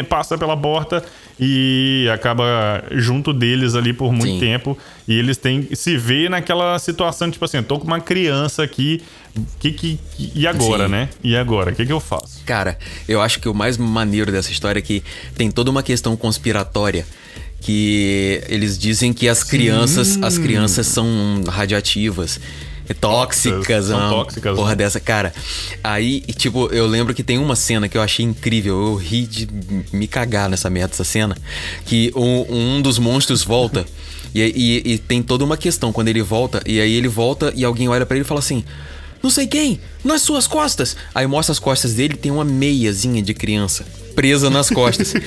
[0.10, 1.04] passa pela porta
[1.40, 4.40] e acaba junto deles ali por muito Sim.
[4.40, 4.78] tempo.
[5.08, 9.02] E eles têm se vê naquela situação, tipo assim, tô com uma criança aqui,
[9.60, 10.92] que, que, que- e agora, Sim.
[10.92, 11.10] né?
[11.24, 11.72] E agora?
[11.72, 12.42] O que, que eu faço?
[12.46, 15.04] Cara, eu acho que o mais maneiro dessa história é que
[15.36, 17.06] tem toda uma questão conspiratória
[17.62, 21.08] que eles dizem que as crianças, as crianças são
[21.48, 22.40] radioativas.
[22.89, 24.76] E Tóxicas, São uma tóxicas, porra né?
[24.76, 25.34] dessa, cara.
[25.84, 28.76] Aí, tipo, eu lembro que tem uma cena que eu achei incrível.
[28.88, 29.47] Eu ri de
[29.91, 31.36] me cagar nessa merda, essa cena.
[31.86, 33.86] Que um, um dos monstros volta.
[34.34, 36.62] e, e- e tem toda uma questão quando ele volta.
[36.65, 38.63] E aí ele volta e alguém olha pra ele e fala assim:
[39.21, 40.95] Não sei quem, nas suas costas.
[41.13, 43.86] Aí mostra as costas dele tem uma meiazinha de criança
[44.17, 45.13] presa nas costas.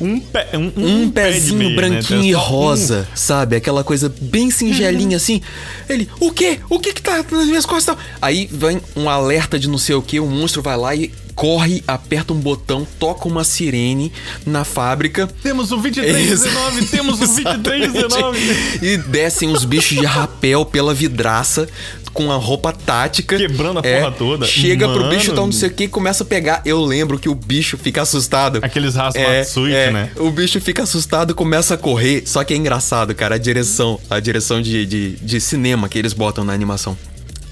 [0.00, 1.76] Um, pé, um, Um, de pezinho meia, né?
[1.76, 2.42] branquinho Tem e só um.
[2.42, 3.54] rosa, sabe?
[3.54, 5.40] Aquela coisa bem singelinha assim.
[5.88, 6.58] Ele, o quê?
[6.68, 7.96] O que que tá nas minhas costas?
[8.20, 11.82] Aí vem um alerta de não sei o que, o monstro vai lá e corre,
[11.86, 14.12] aperta um botão, toca uma sirene
[14.46, 15.26] na fábrica.
[15.42, 18.38] Temos o 2319, temos o 2319.
[18.82, 21.68] e descem os bichos de rapel pela vidraça
[22.12, 23.36] com a roupa tática.
[23.36, 24.46] Quebrando a é, porra toda.
[24.46, 25.00] Chega Mano.
[25.00, 26.62] pro bicho, tal, não sei o que, começa a pegar.
[26.64, 28.58] Eu lembro que o bicho fica assustado.
[28.62, 30.10] Aqueles rastros é, é, né?
[30.16, 32.22] O bicho fica assustado, começa a correr.
[32.26, 36.12] Só que é engraçado, cara, a direção, a direção de, de, de cinema que eles
[36.12, 36.96] botam na animação.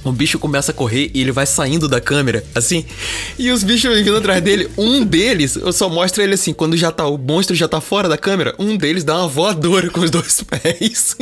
[0.04, 2.84] O bicho começa a correr e ele vai saindo da câmera, assim.
[3.38, 4.70] E os bichos vindo atrás dele.
[4.78, 8.08] Um deles, eu só mostro ele assim, quando já tá, o monstro já tá fora
[8.08, 11.16] da câmera, um deles dá uma voadora com os dois pés.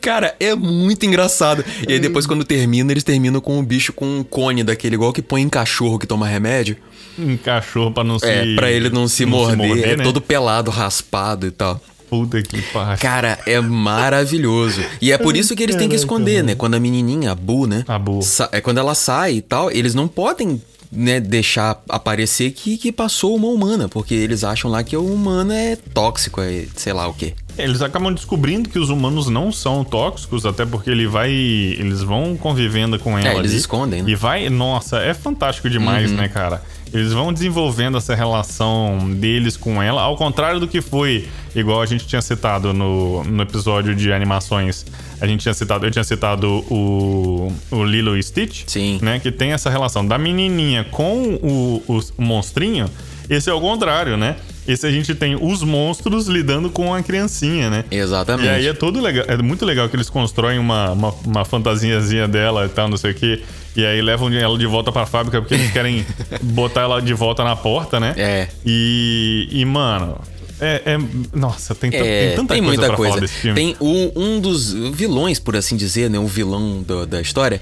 [0.00, 1.64] Cara, é muito engraçado.
[1.88, 5.12] E aí depois, quando termina, eles terminam com o bicho com um cone daquele, igual
[5.12, 6.76] que põe em cachorro que toma remédio.
[7.18, 8.26] Em cachorro pra não se.
[8.26, 9.60] É, pra ele não se, não morder.
[9.60, 10.04] Se morder é né?
[10.04, 11.80] todo pelado, raspado e tal.
[12.10, 12.98] Puta que pariu.
[12.98, 14.82] Cara, é maravilhoso.
[15.00, 16.56] E é por isso que eles têm que esconder, né?
[16.56, 17.84] Quando a menininha, a Bu, né?
[17.86, 18.18] A Bu.
[18.50, 23.36] É quando ela sai e tal, eles não podem né, deixar aparecer que, que passou
[23.36, 27.14] uma humana, porque eles acham lá que o humano é tóxico, é sei lá o
[27.14, 27.34] quê.
[27.56, 31.30] Eles acabam descobrindo que os humanos não são tóxicos, até porque ele vai.
[31.30, 33.28] Eles vão convivendo com ela.
[33.28, 34.10] É, eles ali, escondem, né?
[34.10, 34.48] E vai.
[34.48, 36.16] Nossa, é fantástico demais, uhum.
[36.16, 36.62] né, cara?
[36.92, 41.86] Eles vão desenvolvendo essa relação deles com ela, ao contrário do que foi, igual a
[41.86, 44.84] gente tinha citado no, no episódio de animações.
[45.20, 48.98] A gente tinha citado, eu tinha citado o, o Lilo e Stitch, Sim.
[49.02, 49.20] né?
[49.20, 52.90] Que tem essa relação da menininha com o, o, o monstrinho.
[53.28, 54.36] Esse é o contrário, né?
[54.66, 57.84] Esse a gente tem os monstros lidando com a criancinha, né?
[57.90, 58.46] Exatamente.
[58.46, 62.26] E aí é todo legal, é muito legal que eles constroem uma, uma, uma fantasiazinha
[62.26, 63.42] dela e tal, não sei o quê.
[63.76, 66.04] E aí levam ela de volta pra fábrica porque eles querem
[66.42, 68.14] botar ela de volta na porta, né?
[68.16, 68.48] É.
[68.66, 70.20] E, e mano,
[70.60, 70.98] é, é,
[71.32, 73.26] nossa, tem, é, tem tanta tem coisa muita coisa.
[73.54, 76.18] Tem um, um dos vilões, por assim dizer, né?
[76.18, 77.60] O vilão do, da história.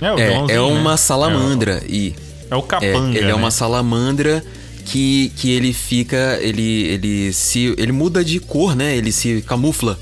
[0.00, 0.18] É, o
[0.50, 0.96] é, é uma né?
[0.98, 1.82] salamandra.
[1.84, 2.16] É, e
[2.50, 3.30] é o capanga, é, Ele né?
[3.30, 4.44] é uma salamandra
[4.84, 6.38] que, que ele fica...
[6.40, 7.74] Ele, ele se...
[7.78, 8.94] Ele muda de cor, né?
[8.94, 9.98] Ele se camufla.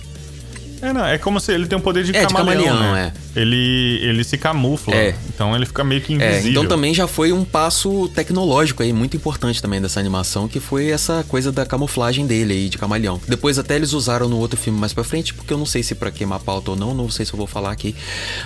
[0.87, 3.13] É, não, é como se ele tem um poder de é, camaleão, de camaleão né?
[3.35, 3.41] É.
[3.41, 5.17] Ele, ele se camufla, é.
[5.29, 6.47] então ele fica meio que invisível.
[6.47, 10.61] É, então também já foi um passo tecnológico aí, muito importante também dessa animação, que
[10.61, 13.21] foi essa coisa da camuflagem dele aí, de camaleão.
[13.27, 15.95] Depois até eles usaram no outro filme mais pra frente, porque eu não sei se
[15.95, 17.95] pra queimar pauta ou não, não sei se eu vou falar aqui.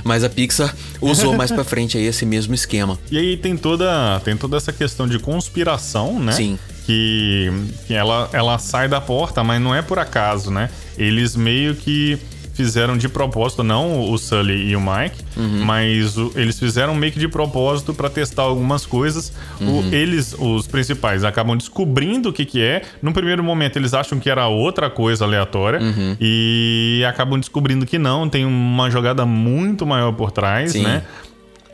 [0.02, 2.98] Mas a Pixar usou mais pra frente aí esse mesmo esquema.
[3.10, 6.32] E aí tem toda, tem toda essa questão de conspiração, né?
[6.32, 6.58] Sim.
[6.90, 7.52] Que,
[7.86, 10.68] que ela, ela sai da porta, mas não é por acaso, né?
[10.98, 12.18] Eles meio que
[12.52, 15.64] fizeram de propósito, não o Sully e o Mike, uhum.
[15.64, 19.32] mas o, eles fizeram meio que de propósito para testar algumas coisas.
[19.60, 19.88] Uhum.
[19.88, 22.82] O, eles, os principais, acabam descobrindo o que, que é.
[23.00, 26.16] No primeiro momento, eles acham que era outra coisa aleatória uhum.
[26.20, 30.82] e acabam descobrindo que não, tem uma jogada muito maior por trás, Sim.
[30.82, 31.02] né?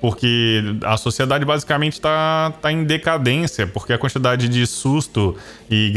[0.00, 5.36] Porque a sociedade basicamente está tá em decadência, porque a quantidade de susto
[5.70, 5.92] e,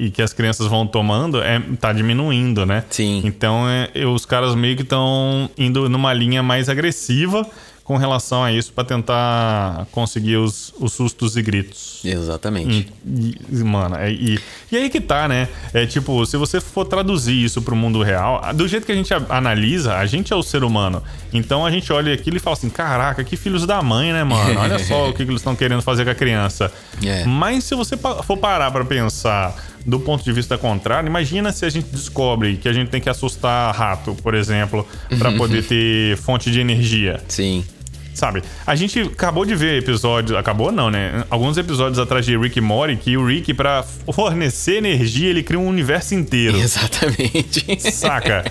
[0.00, 2.84] e, e que as crianças vão tomando é, tá diminuindo, né?
[2.90, 3.22] Sim.
[3.24, 7.46] Então é, os caras meio que estão indo numa linha mais agressiva
[7.84, 12.00] com relação a isso para tentar conseguir os, os sustos e gritos.
[12.02, 12.90] Exatamente.
[13.06, 14.40] E, e, mano, é, e,
[14.72, 15.48] e aí que tá, né?
[15.74, 19.12] É tipo, se você for traduzir isso pro mundo real, do jeito que a gente
[19.12, 21.02] analisa, a gente é o ser humano.
[21.30, 24.58] Então a gente olha aquilo e fala assim: caraca, que filhos da mãe, né, mano?
[24.60, 26.72] Olha só o que eles estão querendo fazer com a criança.
[27.04, 27.24] É.
[27.24, 31.68] Mas se você for parar para pensar do ponto de vista contrário, imagina se a
[31.68, 34.86] gente descobre que a gente tem que assustar rato, por exemplo,
[35.18, 37.20] para poder ter fonte de energia.
[37.28, 37.64] Sim.
[38.14, 38.42] Sabe?
[38.66, 40.38] A gente acabou de ver episódios.
[40.38, 41.24] Acabou não, né?
[41.28, 45.58] Alguns episódios atrás de Rick e Morty que o Rick, pra fornecer energia, ele cria
[45.58, 46.56] um universo inteiro.
[46.62, 47.80] Exatamente.
[47.90, 48.44] Saca?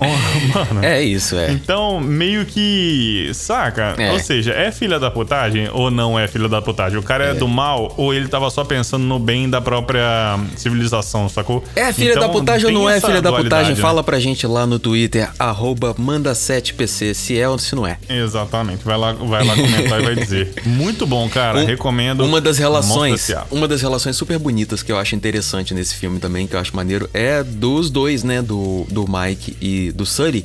[0.54, 0.84] Mano.
[0.84, 1.50] É isso, é.
[1.50, 3.30] Então, meio que.
[3.34, 3.94] Saca?
[3.98, 4.12] É.
[4.12, 6.98] Ou seja, é filha da putagem ou não é filha da putagem?
[6.98, 7.34] O cara é, É.
[7.34, 11.62] do mal ou ele tava só pensando no bem da própria civilização, sacou?
[11.76, 13.74] É filha Então, da putagem ou não é filha da putagem?
[13.74, 13.80] né?
[13.80, 17.98] Fala pra gente lá no Twitter, arroba manda7pc, se é ou se não é.
[18.08, 18.84] Exatamente.
[18.84, 20.52] Vai lá, vai lá comentar e vai dizer.
[20.64, 21.58] Muito bom, cara.
[21.58, 22.24] Um- Recomendo.
[22.24, 26.46] Uma das relações, uma das relações super bonitas que eu acho interessante nesse filme também,
[26.46, 30.44] que eu acho maneiro, é dos dois, né, do, do Mike e do Sully.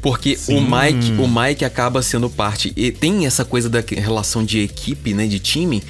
[0.00, 0.56] Porque Sim.
[0.56, 5.12] o Mike, o Mike acaba sendo parte e tem essa coisa da relação de equipe,
[5.12, 5.82] né, de time.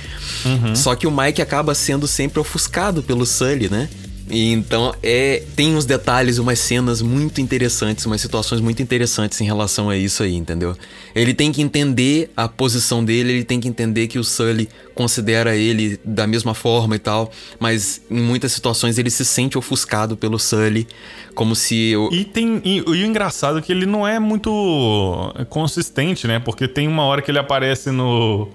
[0.44, 0.74] Uhum.
[0.74, 3.88] Só que o Mike acaba sendo sempre ofuscado pelo Sully, né?
[4.30, 9.44] E então é tem uns detalhes, umas cenas muito interessantes, umas situações muito interessantes em
[9.44, 10.76] relação a isso aí, entendeu?
[11.14, 15.56] Ele tem que entender a posição dele, ele tem que entender que o Sully considera
[15.56, 20.38] ele da mesma forma e tal, mas em muitas situações ele se sente ofuscado pelo
[20.38, 20.86] Sully,
[21.34, 22.08] como se eu...
[22.12, 22.60] E tem.
[22.64, 26.38] E, e o engraçado é que ele não é muito consistente, né?
[26.38, 28.48] Porque tem uma hora que ele aparece no.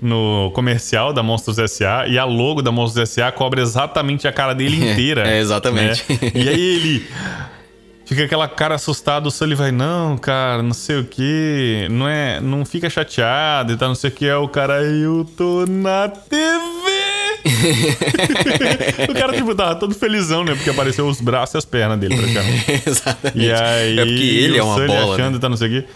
[0.00, 2.06] No comercial da Monstros S.A.
[2.06, 3.32] e a logo da Monstros S.A.
[3.32, 5.26] cobre exatamente a cara dele inteira.
[5.28, 6.04] É, exatamente.
[6.08, 6.32] né?
[6.34, 7.06] E aí ele.
[8.04, 12.38] Fica aquela cara assustada, o Sully vai, não, cara, não sei o que, não é,
[12.38, 16.08] não fica chateado e tal, não sei o que, é o cara, eu tô na
[16.08, 16.46] TV!
[19.08, 20.54] o cara, tipo, tava todo felizão, né?
[20.54, 22.82] Porque apareceu os braços e as pernas dele, praticamente.
[22.86, 23.38] Exatamente.
[23.38, 25.14] E aí, é porque ele é uma Sully bola.
[25.14, 25.36] achando né?
[25.36, 25.88] e tal, não sei o que.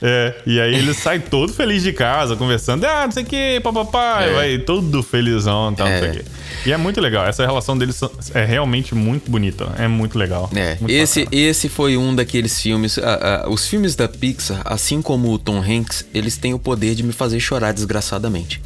[0.00, 3.60] É, e aí ele sai todo feliz de casa, conversando, ah, não sei o que,
[3.60, 4.32] papapá, É.
[4.32, 6.10] vai todo felizão e tal, não sei É.
[6.10, 6.24] o que.
[6.68, 8.00] E é muito legal, essa relação deles
[8.34, 10.48] é realmente muito bonita, é muito legal.
[10.54, 11.42] É, muito esse, bacana.
[11.42, 12.96] esse foi um daqueles filmes.
[12.98, 16.94] ah, ah, os filmes da Pixar, assim como o Tom Hanks, eles têm o poder
[16.94, 18.60] de me fazer chorar desgraçadamente.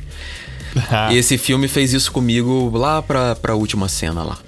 [0.90, 4.38] Ah, Esse filme fez isso comigo lá pra, pra última cena lá.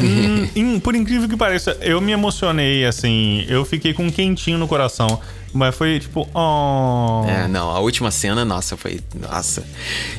[0.00, 4.58] hum, hum, por incrível que pareça, eu me emocionei, assim, eu fiquei com um quentinho
[4.58, 5.20] no coração.
[5.52, 7.24] Mas foi tipo, oh.
[7.28, 9.00] É, não, a última cena, nossa, foi.
[9.20, 9.64] Nossa.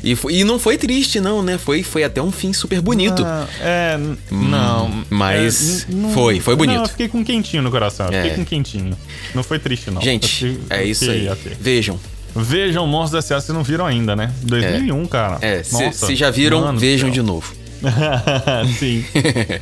[0.03, 1.57] E, foi- e não foi triste, não, né?
[1.57, 3.23] Foi, foi até um fim super bonito.
[3.25, 5.03] Ah, é, n- não.
[5.09, 6.75] mas é, foi, foi bonito.
[6.75, 8.07] Não, eu fiquei com um quentinho no coração.
[8.07, 8.21] É.
[8.21, 8.97] Fiquei com um quentinho.
[9.33, 10.01] Não foi triste, não.
[10.01, 11.29] Gente, Eu é isso aí.
[11.59, 11.97] Vejam.
[12.35, 13.39] Vejam Monstros S.A.
[13.41, 14.31] se não viram ainda, né?
[14.43, 15.37] 2001, cara.
[15.41, 17.53] É, se, já viram, mano vejam de novo.
[18.79, 19.03] Sim.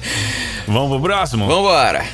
[0.68, 1.48] Vamos pro próximo?
[1.48, 2.06] Vambora!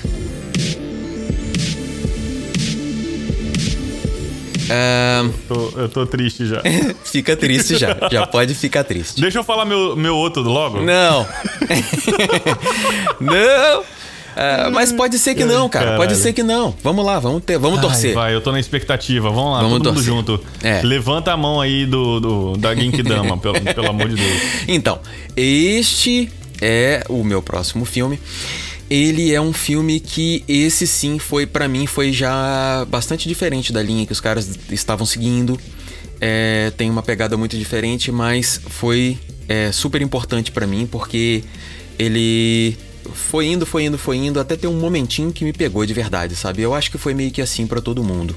[4.69, 6.61] Ahn, Tô- eu tô triste já.
[7.05, 7.97] fica triste já.
[8.11, 9.19] Já pode ficar triste.
[9.21, 10.81] Deixa eu falar meu, meu outro logo.
[10.81, 11.25] Não!
[13.19, 13.83] não!
[14.37, 15.91] Ah, mas pode ser que não, cara.
[15.91, 16.15] Pode Caralho.
[16.17, 16.75] ser que não.
[16.83, 18.13] Vamos lá, vamos ter, vamos Ai, torcer.
[18.13, 19.29] vai, eu tô na expectativa.
[19.29, 20.13] Vamos lá, Vamos todo torcer.
[20.13, 20.45] mundo junto.
[20.61, 20.81] É.
[20.81, 24.41] Levanta a mão aí do, do da Genkidama, pelo, pelo amor de Deus.
[24.67, 24.99] Então,
[25.37, 26.29] este
[26.61, 28.19] é o meu próximo filme.
[28.89, 33.81] Ele é um filme que esse sim foi pra mim foi já bastante diferente da
[33.81, 35.59] linha que os caras estavam seguindo.
[36.21, 39.17] É, tem uma pegada muito diferente, mas foi
[39.47, 41.43] é, super importante pra mim porque
[41.97, 42.77] ele
[43.13, 46.35] foi indo, foi indo, foi indo até ter um momentinho que me pegou de verdade,
[46.35, 46.61] sabe?
[46.61, 48.35] Eu acho que foi meio que assim pra todo mundo.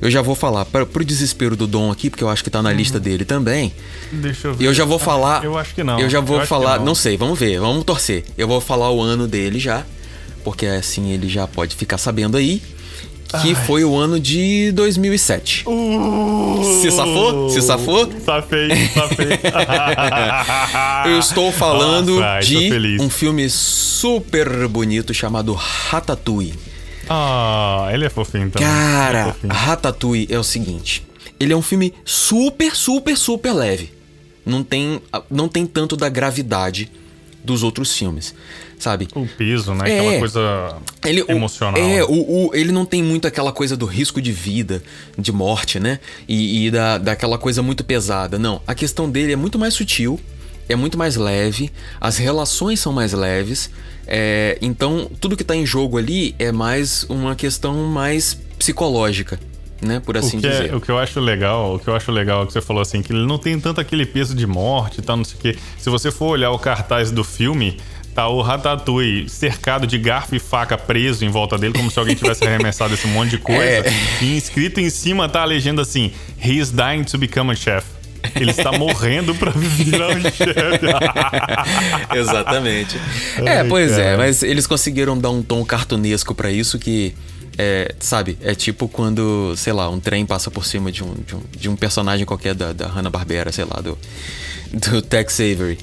[0.00, 2.62] Eu já vou falar pra, pro desespero do Dom aqui, porque eu acho que tá
[2.62, 3.72] na lista dele também.
[4.12, 4.66] Deixa eu ver.
[4.66, 5.44] Eu já vou falar.
[5.44, 5.98] Eu acho que não.
[5.98, 6.78] Eu já vou Eu falar.
[6.78, 6.86] não.
[6.86, 6.94] Não.
[6.94, 8.24] sei, vamos ver, vamos torcer.
[8.36, 9.84] Eu vou falar o ano dele já,
[10.44, 12.62] porque assim ele já pode ficar sabendo aí.
[13.42, 15.64] Que foi o ano de 2007.
[15.66, 17.50] Uh, Se safou?
[17.50, 18.12] Se safou?
[18.24, 19.38] Safei, safei.
[21.12, 26.54] Eu estou falando Nossa, ai, de um filme super bonito chamado Ratatouille.
[27.08, 28.66] Ah, ele é fofinho também.
[28.66, 29.52] É Cara, fofinho.
[29.52, 31.06] Ratatouille é o seguinte.
[31.38, 33.92] Ele é um filme super, super, super leve.
[34.46, 36.90] Não tem, não tem tanto da gravidade
[37.42, 38.34] dos outros filmes,
[38.84, 39.08] sabe?
[39.14, 39.90] O peso, né?
[39.90, 39.98] É.
[39.98, 41.80] Aquela coisa Ele, o- emocional.
[41.80, 44.82] é, o, o- ele não tem muito aquela coisa do risco de vida,
[45.18, 45.98] de morte, né?
[46.28, 48.38] E, e da, daquela coisa muito pesada.
[48.38, 50.20] Não, a questão dele é muito mais sutil,
[50.68, 51.70] é muito mais leve,
[52.00, 53.70] as relações são mais leves.
[54.06, 59.38] é, então, tudo que tá em jogo ali é mais uma questão mais psicológica,
[59.82, 60.00] né?
[60.04, 60.74] Por assim o, que é- dizer.
[60.74, 63.02] o que eu acho legal, o que eu acho legal é que você falou assim,
[63.02, 65.58] que ele não tem tanto aquele peso de morte e tal, não sei o quê.
[65.78, 67.76] Se você for olhar o cartaz do filme,
[68.14, 72.14] tá o Ratatouille cercado de garfo e faca preso em volta dele, como se alguém
[72.14, 73.62] tivesse arremessado esse monte de coisa.
[73.62, 73.92] É.
[74.22, 77.84] E escrito em cima tá a legenda assim: He's dying to become a chef.
[78.36, 80.86] Ele está morrendo pra virar um chefe.
[82.16, 82.96] Exatamente.
[83.44, 84.16] é, Ai, pois é, cara.
[84.18, 87.14] mas eles conseguiram dar um tom cartunesco pra isso que.
[87.56, 91.36] É, sabe, é tipo quando, sei lá, um trem passa por cima de um, de
[91.36, 93.96] um, de um personagem qualquer da, da Hanna-Barbera, sei lá, do,
[94.72, 95.78] do Tex Avery.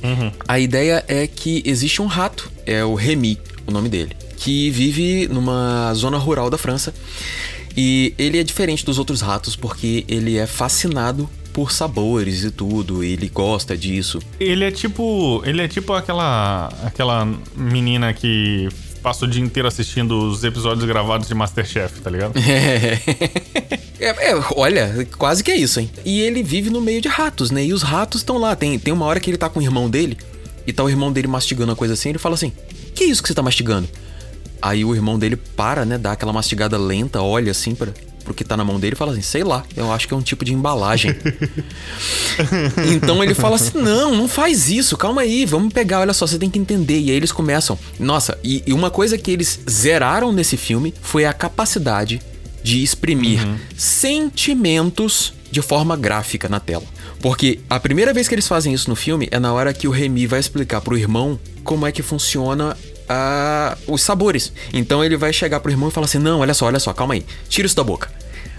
[0.47, 5.27] A ideia é que existe um rato, é o Remy, o nome dele, que vive
[5.27, 6.93] numa zona rural da França.
[7.75, 13.03] E ele é diferente dos outros ratos porque ele é fascinado por sabores e tudo,
[13.03, 14.19] ele gosta disso.
[14.39, 15.41] Ele é tipo.
[15.45, 16.71] Ele é tipo aquela.
[16.83, 18.69] aquela menina que
[19.01, 22.33] passa o dia inteiro assistindo os episódios gravados de Masterchef, tá ligado?
[24.03, 25.87] É, é, olha, quase que é isso, hein?
[26.03, 27.63] E ele vive no meio de ratos, né?
[27.63, 28.55] E os ratos estão lá.
[28.55, 30.17] Tem, tem uma hora que ele tá com o irmão dele,
[30.65, 32.51] e tá o irmão dele mastigando uma coisa assim, ele fala assim:
[32.93, 33.87] Que isso que você tá mastigando?
[34.61, 35.97] Aí o irmão dele para, né?
[35.97, 39.11] Dá aquela mastigada lenta, olha assim pra, pro que tá na mão dele e fala
[39.11, 41.15] assim: Sei lá, eu acho que é um tipo de embalagem.
[42.93, 46.37] então ele fala assim: Não, não faz isso, calma aí, vamos pegar, olha só, você
[46.37, 46.99] tem que entender.
[46.99, 47.77] E aí eles começam.
[47.99, 52.21] Nossa, e, e uma coisa que eles zeraram nesse filme foi a capacidade
[52.63, 53.39] de exprimir
[53.75, 56.85] sentimentos de forma gráfica na tela.
[57.21, 59.91] Porque a primeira vez que eles fazem isso no filme é na hora que o
[59.91, 62.75] Remy vai explicar pro irmão como é que funciona
[63.13, 64.53] ah, os sabores.
[64.73, 67.13] Então ele vai chegar pro irmão e falar assim: Não, olha só, olha só, calma
[67.13, 68.09] aí, tira isso da boca.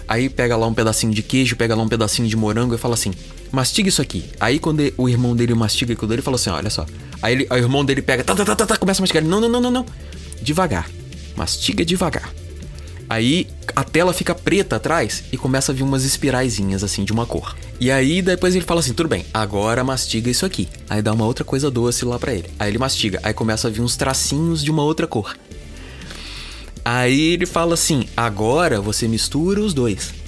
[0.07, 2.93] Aí pega lá um pedacinho de queijo, pega lá um pedacinho de morango e fala
[2.93, 3.11] assim:
[3.51, 4.29] mastiga isso aqui.
[4.39, 6.85] Aí quando o irmão dele mastiga aquilo dele, ele fala assim: olha só.
[7.19, 9.23] Aí, ele, aí o irmão dele pega, tá, tá, tá, tá, tá, começa a mastigar.
[9.23, 9.85] Ele, não, não, não, não, não.
[10.41, 10.87] Devagar.
[11.35, 12.31] Mastiga devagar.
[13.09, 17.25] Aí a tela fica preta atrás e começa a vir umas espiraizinhas assim de uma
[17.25, 17.55] cor.
[17.79, 20.67] E aí depois ele fala assim: tudo bem, agora mastiga isso aqui.
[20.89, 22.49] Aí dá uma outra coisa doce lá pra ele.
[22.57, 25.35] Aí ele mastiga, aí começa a vir uns tracinhos de uma outra cor.
[26.85, 30.22] Aí ele fala assim: agora você mistura os dois.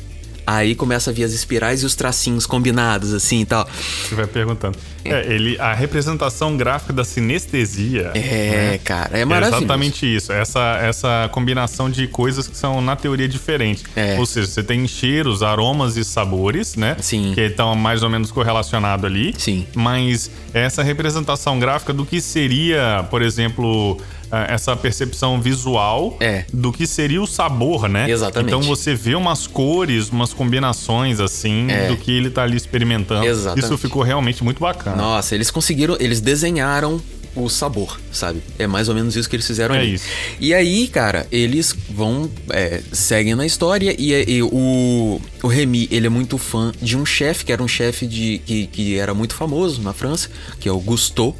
[0.45, 3.67] Aí começa a vir as espirais e os tracinhos combinados, assim e tal.
[4.03, 4.77] Você vai perguntando.
[5.03, 8.11] É, ele, a representação gráfica da sinestesia.
[8.15, 9.61] É, né, cara, é maravilhoso.
[9.61, 10.31] É exatamente isso.
[10.31, 13.83] Essa, essa combinação de coisas que são, na teoria, diferentes.
[13.95, 14.17] É.
[14.17, 16.97] Ou seja, você tem cheiros, aromas e sabores, né?
[16.99, 17.33] Sim.
[17.33, 19.33] Que estão mais ou menos correlacionados ali.
[19.37, 19.67] Sim.
[19.75, 24.01] Mas essa representação gráfica do que seria, por exemplo,
[24.31, 26.45] essa percepção visual É.
[26.53, 28.09] do que seria o sabor, né?
[28.09, 28.47] Exatamente.
[28.47, 31.87] Então você vê umas cores, umas combinações assim É.
[31.87, 33.25] do que ele tá ali experimentando.
[33.25, 33.65] Exatamente.
[33.65, 34.95] Isso ficou realmente muito bacana.
[34.97, 37.01] Nossa, eles conseguiram, eles desenharam
[37.35, 38.41] o sabor, sabe?
[38.57, 39.95] É mais ou menos isso que eles fizeram É ali.
[39.95, 40.05] isso.
[40.39, 46.07] E aí, cara, eles vão, é, seguem na história e, e o, o Remy, ele
[46.07, 49.35] é muito fã de um chefe, que era um chefe de que, que era muito
[49.35, 50.29] famoso na França,
[50.61, 51.35] que é o Gusteau.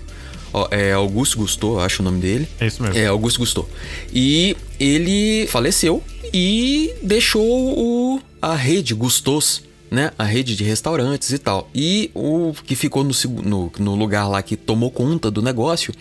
[0.72, 2.48] É Auguste Gusteau, acho o nome dele.
[2.60, 2.98] É isso mesmo.
[2.98, 3.68] É, Auguste Gusteau.
[4.14, 6.04] E ele faleceu
[6.34, 7.44] e deixou
[7.78, 10.12] o, a rede Gustos, né?
[10.18, 11.70] A rede de restaurantes e tal.
[11.74, 15.94] E o que ficou no, no, no lugar lá que tomou conta do negócio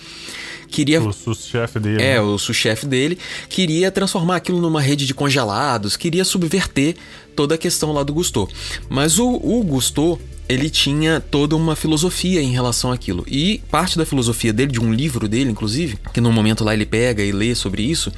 [0.75, 1.01] queria.
[1.01, 2.03] O sous-chefe dele.
[2.03, 2.21] É, né?
[2.21, 6.97] o sous-chefe dele queria transformar aquilo numa rede de congelados, queria subverter
[7.37, 8.49] toda a questão lá do Gusteau.
[8.89, 10.19] Mas o, o Gusteau,
[10.49, 13.25] ele tinha toda uma filosofia em relação àquilo.
[13.27, 16.85] E parte da filosofia dele, de um livro dele, inclusive, que no momento lá ele
[16.85, 18.13] pega e lê sobre isso,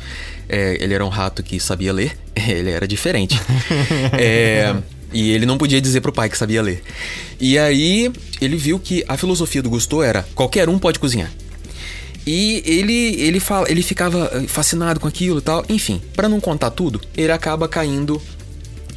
[0.49, 3.39] é, ele era um rato que sabia ler, ele era diferente.
[4.19, 4.75] É,
[5.13, 6.83] e ele não podia dizer pro pai que sabia ler.
[7.41, 8.11] E aí
[8.41, 11.31] ele viu que a filosofia do Gusteau era: qualquer um pode cozinhar.
[12.27, 15.65] E ele ele fala, ele ficava eh, fascinado com aquilo e tal.
[15.69, 18.21] Enfim, pra não contar tudo, ele acaba caindo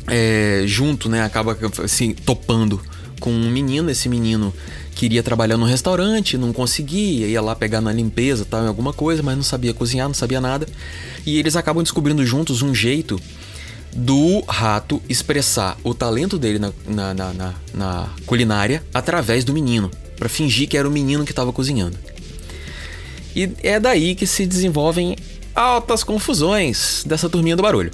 [0.07, 1.23] é, junto, né?
[1.23, 2.81] Acaba assim topando
[3.19, 3.89] com um menino.
[3.91, 4.53] Esse menino
[4.95, 9.21] queria trabalhar num restaurante, não conseguia, ia lá pegar na limpeza, tal, em alguma coisa,
[9.21, 10.67] mas não sabia cozinhar, não sabia nada.
[11.25, 13.19] E eles acabam descobrindo juntos um jeito
[13.95, 19.89] do rato expressar o talento dele na, na, na- na- na culinária através do menino,
[20.17, 21.97] Pra fingir que era o menino que estava cozinhando.
[23.35, 25.15] E é daí que se desenvolvem
[25.55, 27.91] altas confusões dessa turminha do barulho.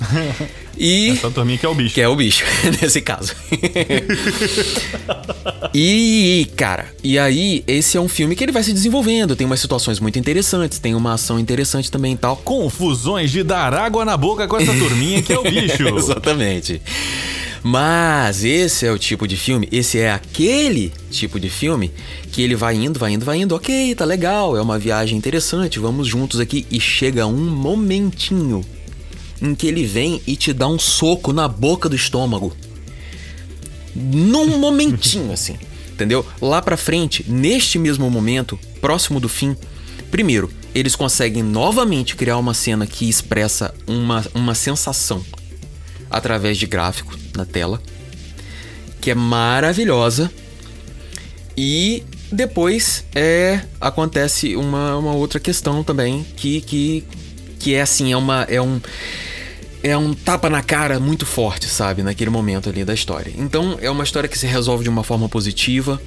[0.78, 1.94] E Essa turminha que é o bicho.
[1.94, 2.44] que é o bicho,
[2.82, 3.34] nesse caso.
[5.74, 9.36] e, cara, e aí, esse é um filme que ele vai se desenvolvendo.
[9.36, 12.38] Tem umas situações muito interessantes, tem uma ação interessante também e tal.
[12.38, 15.88] Confusões de dar água na boca com essa turminha que é o bicho.
[15.98, 16.82] Exatamente.
[17.68, 21.92] Mas esse é o tipo de filme, esse é aquele tipo de filme
[22.32, 25.80] que ele vai indo, vai indo, vai indo, ok, tá legal, é uma viagem interessante,
[25.80, 26.64] vamos juntos aqui.
[26.70, 28.64] E chega um momentinho
[29.42, 32.56] em que ele vem e te dá um soco na boca do estômago.
[33.96, 35.58] Num momentinho, assim.
[35.92, 36.24] Entendeu?
[36.40, 39.58] Lá pra frente, neste mesmo momento, próximo do fim,
[40.12, 45.26] primeiro, eles conseguem novamente criar uma cena que expressa uma, uma sensação
[46.16, 47.82] através de gráfico na tela,
[49.02, 50.32] que é maravilhosa.
[51.58, 57.04] E depois é acontece uma, uma outra questão também que, que,
[57.60, 58.80] que é assim, é uma é um
[59.84, 63.32] é um tapa na cara muito forte, sabe, naquele momento ali da história.
[63.38, 66.02] Então é uma história que se resolve de uma forma positiva,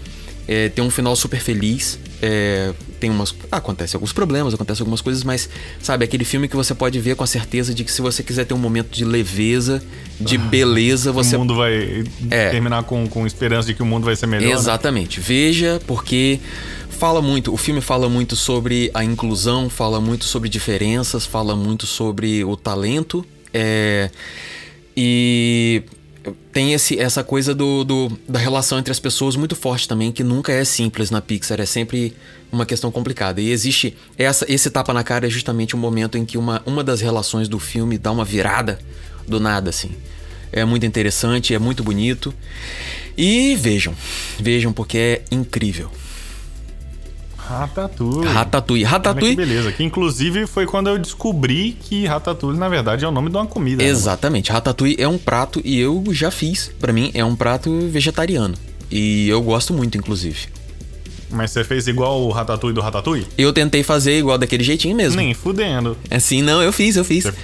[0.49, 5.22] é, tem um final super feliz, é, tem umas acontece alguns problemas, acontece algumas coisas,
[5.22, 5.49] mas
[5.80, 8.44] sabe aquele filme que você pode ver com a certeza de que se você quiser
[8.46, 9.82] ter um momento de leveza,
[10.18, 12.49] de beleza, você O mundo vai É.
[12.51, 14.49] terminar com, com esperança de que o mundo vai ser melhor.
[14.49, 14.55] né?
[14.55, 15.20] Exatamente.
[15.20, 16.40] Veja, porque
[16.88, 21.86] fala muito, o filme fala muito sobre a inclusão, fala muito sobre diferenças, fala muito
[21.86, 23.24] sobre o talento.
[23.55, 24.11] é,
[24.96, 25.82] e
[26.53, 30.22] tem esse, essa coisa do, do- da relação entre as pessoas muito forte também, que
[30.24, 32.14] nunca é simples na Pixar, é sempre
[32.51, 33.41] uma questão complicada.
[33.41, 36.83] E existe essa, esse tapa na cara é justamente o momento em que uma, uma
[36.85, 38.79] das relações do filme dá uma virada
[39.26, 39.91] do nada, assim.
[40.51, 42.33] É muito interessante, é muito bonito.
[43.16, 43.95] E vejam,
[44.39, 45.91] vejam porque é incrível.
[47.49, 48.26] Ratatouille.
[48.28, 48.84] Ratatouille.
[48.84, 49.30] Ratatouille.
[49.36, 49.72] que beleza.
[49.72, 53.46] Que inclusive foi quando eu descobri que Ratatouille, na verdade, é o nome de uma
[53.46, 53.82] comida.
[53.82, 53.88] né?
[53.88, 54.53] Exatamente.
[54.53, 56.70] Ratatouille é um prato e eu já fiz.
[56.78, 58.55] Pra mim é um prato vegetariano.
[58.90, 60.46] E eu gosto muito, inclusive.
[61.30, 63.26] Mas você fez igual o Ratatouille do Ratatouille?
[63.36, 65.16] Eu tentei fazer igual daquele jeitinho mesmo.
[65.20, 65.96] Nem fudendo.
[66.11, 67.24] Assim, não, eu fiz, eu fiz.
[67.24, 67.34] Você-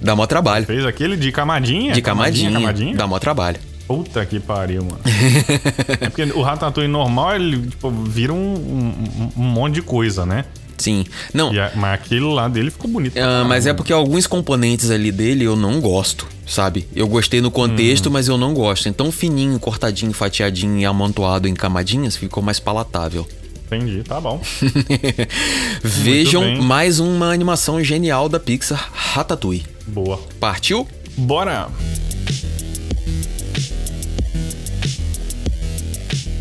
[0.00, 0.64] Dá mó trabalho.
[0.64, 1.92] Fez aquele de camadinha?
[1.92, 2.52] De camadinha.
[2.52, 2.94] camadinha?
[2.94, 3.58] Dá mó trabalho.
[3.88, 5.00] Puta que pariu, mano.
[5.98, 10.44] é porque o Ratatouille normal, ele tipo, vira um, um- um monte de coisa, né?
[10.76, 11.06] Sim.
[11.34, 11.48] Não.
[11.50, 13.16] A, mas aquele lá dele ficou bonito.
[13.16, 16.86] Ah, mas é porque alguns componentes ali dele eu não gosto, sabe?
[16.94, 18.12] Eu gostei no contexto, hum.
[18.12, 18.88] mas eu não gosto.
[18.90, 23.26] Então, fininho, cortadinho, fatiadinho e amontoado em camadinhas ficou mais palatável.
[23.66, 24.40] Entendi, tá bom.
[25.82, 29.66] Vejam mais uma animação genial da Pixar, Ratatouille.
[29.86, 30.20] Boa.
[30.38, 30.86] Partiu?
[31.16, 31.68] Bora!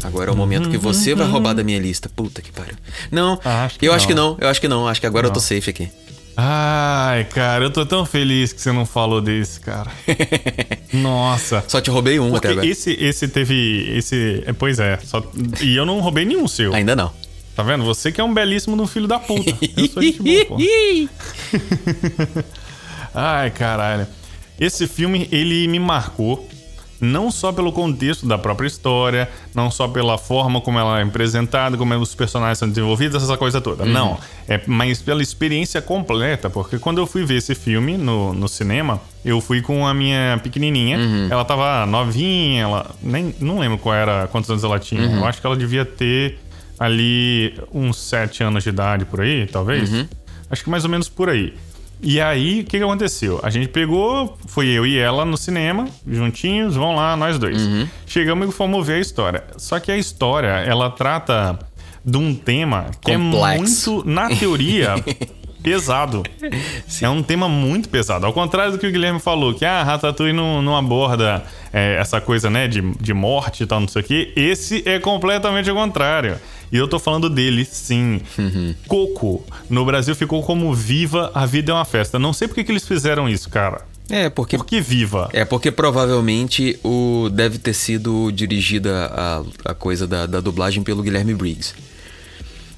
[0.07, 2.07] Agora é o momento que você vai roubar da minha lista.
[2.07, 2.75] Puta que pariu.
[3.11, 3.95] Não, acho eu não.
[3.95, 4.37] acho que não.
[4.39, 4.87] Eu acho que não.
[4.87, 5.31] Acho que agora não.
[5.31, 5.89] eu tô safe aqui.
[6.39, 9.91] Ai, cara, eu tô tão feliz que você não falou desse, cara.
[10.93, 11.63] Nossa.
[11.67, 12.67] Só te roubei um Porque até agora.
[12.67, 13.97] Esse, esse teve.
[13.97, 14.43] Esse.
[14.45, 14.97] É, pois é.
[15.03, 15.21] Só,
[15.61, 16.73] e eu não roubei nenhum seu.
[16.73, 17.11] Ainda não.
[17.53, 17.83] Tá vendo?
[17.83, 19.51] Você que é um belíssimo no filho da puta.
[19.75, 20.57] Eu sou gente boa, pô.
[23.13, 24.07] Ai, caralho.
[24.59, 26.47] Esse filme, ele me marcou
[26.99, 31.77] não só pelo contexto da própria história, não só pela forma como ela é apresentada,
[31.77, 33.83] como os personagens são desenvolvidos, essa coisa toda.
[33.83, 33.91] Uhum.
[33.91, 34.19] Não.
[34.47, 39.01] É mais pela experiência completa, porque quando eu fui ver esse filme no, no cinema,
[39.23, 40.97] eu fui com a minha pequenininha.
[40.97, 41.27] Uhum.
[41.29, 45.01] Ela tava novinha, ela nem não lembro qual era, quantos anos ela tinha.
[45.01, 45.17] Uhum.
[45.17, 46.39] Eu acho que ela devia ter
[46.79, 49.91] ali uns sete anos de idade por aí, talvez.
[49.91, 50.07] Uhum.
[50.49, 51.53] Acho que mais ou menos por aí.
[52.01, 53.39] E aí, o que, que aconteceu?
[53.43, 57.61] A gente pegou, foi eu e ela no cinema, juntinhos, vão lá, nós dois.
[57.61, 57.87] Uhum.
[58.05, 59.43] Chegamos e fomos ver a história.
[59.57, 61.57] Só que a história, ela trata
[62.05, 63.89] de um tema que é Complexo.
[63.89, 64.95] é muito, na teoria,
[65.61, 66.23] pesado.
[66.87, 67.05] Sim.
[67.05, 68.25] É um tema muito pesado.
[68.25, 71.43] Ao contrário do que o Guilherme falou, que a ah, Ratatouille não, não aborda
[71.73, 74.33] é, essa coisa, né, de, de morte e tal, não sei o quê.
[74.35, 76.37] Esse é completamente o contrário.
[76.71, 78.21] E eu tô falando dele, sim.
[78.37, 78.75] Uhum.
[78.87, 82.19] Coco, no Brasil ficou como Viva, a Vida é uma Festa.
[82.19, 83.85] Não sei por que, que eles fizeram isso, cara.
[84.09, 84.57] É, porque.
[84.57, 85.29] Por que viva?
[85.33, 91.03] É porque provavelmente o deve ter sido dirigida a, a coisa da, da dublagem pelo
[91.03, 91.73] Guilherme Briggs.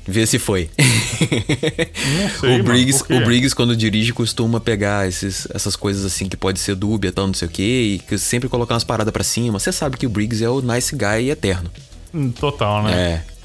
[0.08, 0.70] Vê se foi.
[0.80, 6.36] Não sei, o, Briggs, o Briggs, quando dirige, costuma pegar esses, essas coisas assim que
[6.36, 9.60] pode ser dúbia, tal, não sei o quê, e sempre colocar umas paradas para cima.
[9.60, 11.70] Você sabe que o Briggs é o nice guy eterno.
[12.40, 12.92] Total, né?
[12.92, 13.39] É.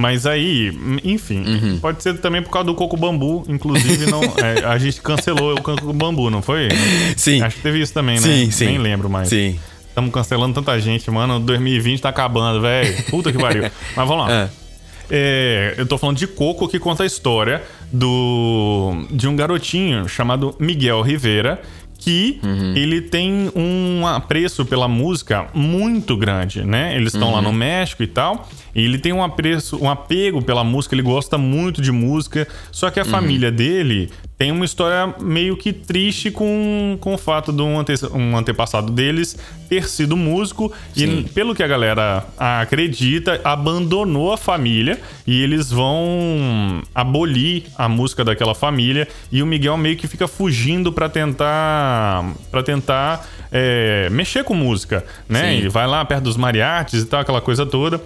[0.00, 0.72] Mas aí,
[1.04, 1.78] enfim, uhum.
[1.78, 3.44] pode ser também por causa do coco bambu.
[3.46, 6.68] Inclusive, não, é, a gente cancelou o coco bambu, não foi?
[7.18, 7.42] Sim.
[7.42, 8.22] Acho que teve isso também, né?
[8.22, 8.64] Sim, sim.
[8.64, 9.28] Nem lembro mais.
[9.28, 9.60] Sim.
[9.86, 11.38] Estamos cancelando tanta gente, mano.
[11.38, 13.02] 2020 tá acabando, velho.
[13.10, 13.64] Puta que pariu.
[13.94, 14.32] Mas vamos lá.
[14.32, 14.48] É.
[15.10, 20.56] É, eu tô falando de Coco, que conta a história do de um garotinho chamado
[20.58, 21.60] Miguel Rivera,
[21.98, 22.74] que uhum.
[22.74, 26.96] ele tem um apreço pela música muito grande, né?
[26.96, 27.34] Eles estão uhum.
[27.34, 28.48] lá no México e tal.
[28.74, 32.46] E ele tem um apreço, um apego pela música, ele gosta muito de música.
[32.70, 33.10] Só que a uhum.
[33.10, 34.10] família dele
[34.40, 38.90] tem uma história meio que triste com, com o fato de um, ante, um antepassado
[38.90, 39.36] deles
[39.68, 41.18] ter sido músico Sim.
[41.18, 48.24] e, pelo que a galera acredita, abandonou a família e eles vão abolir a música
[48.24, 54.42] daquela família e o Miguel meio que fica fugindo para tentar para tentar é, mexer
[54.42, 55.50] com música, né?
[55.50, 55.66] Sim.
[55.66, 58.00] E vai lá perto dos mariachis e tal, aquela coisa toda.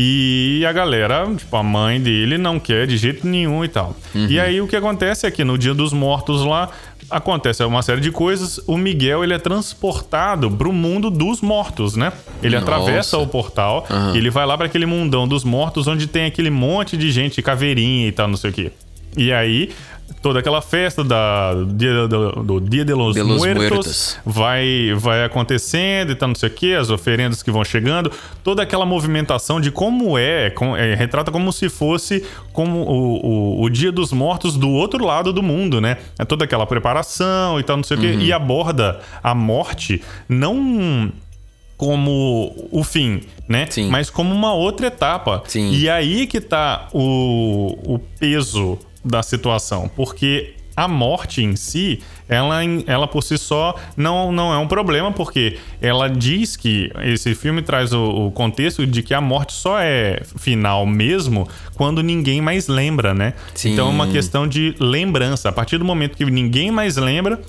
[0.00, 3.96] E a galera, tipo, a mãe dele não quer de jeito nenhum e tal.
[4.14, 4.28] Uhum.
[4.30, 6.70] E aí o que acontece é que no dia dos mortos lá,
[7.10, 8.60] acontece uma série de coisas.
[8.64, 12.12] O Miguel ele é transportado para o mundo dos mortos, né?
[12.40, 12.70] Ele Nossa.
[12.70, 14.14] atravessa o portal uhum.
[14.14, 17.42] e ele vai lá para aquele mundão dos mortos onde tem aquele monte de gente,
[17.42, 18.70] caveirinha e tal, não sei o quê.
[19.16, 19.70] E aí
[20.20, 24.18] toda aquela festa da, do, dia, do, do Dia de los, de los Muertos, Muertos,
[24.24, 28.10] vai, vai acontecendo e tal, não sei o que, as oferendas que vão chegando,
[28.42, 33.62] toda aquela movimentação de como é, com, é retrata como se fosse como o, o,
[33.62, 35.98] o, Dia dos Mortos do outro lado do mundo, né?
[36.18, 38.20] É toda aquela preparação e tal, não sei o que, uhum.
[38.20, 41.12] e aborda a morte não
[41.78, 43.66] como o fim, né?
[43.70, 43.88] Sim.
[43.88, 45.44] Mas como uma outra etapa.
[45.46, 45.70] Sim.
[45.70, 52.60] E aí que tá o, o peso da situação, porque a morte em si, ela,
[52.86, 57.62] ela por si só não, não é um problema, porque ela diz que esse filme
[57.62, 62.68] traz o, o, contexto de que a morte só é final mesmo quando ninguém mais
[62.68, 63.34] lembra, né?
[63.54, 63.72] Sim.
[63.72, 65.48] Então é uma questão de lembrança.
[65.48, 67.40] A partir do momento que ninguém mais lembra,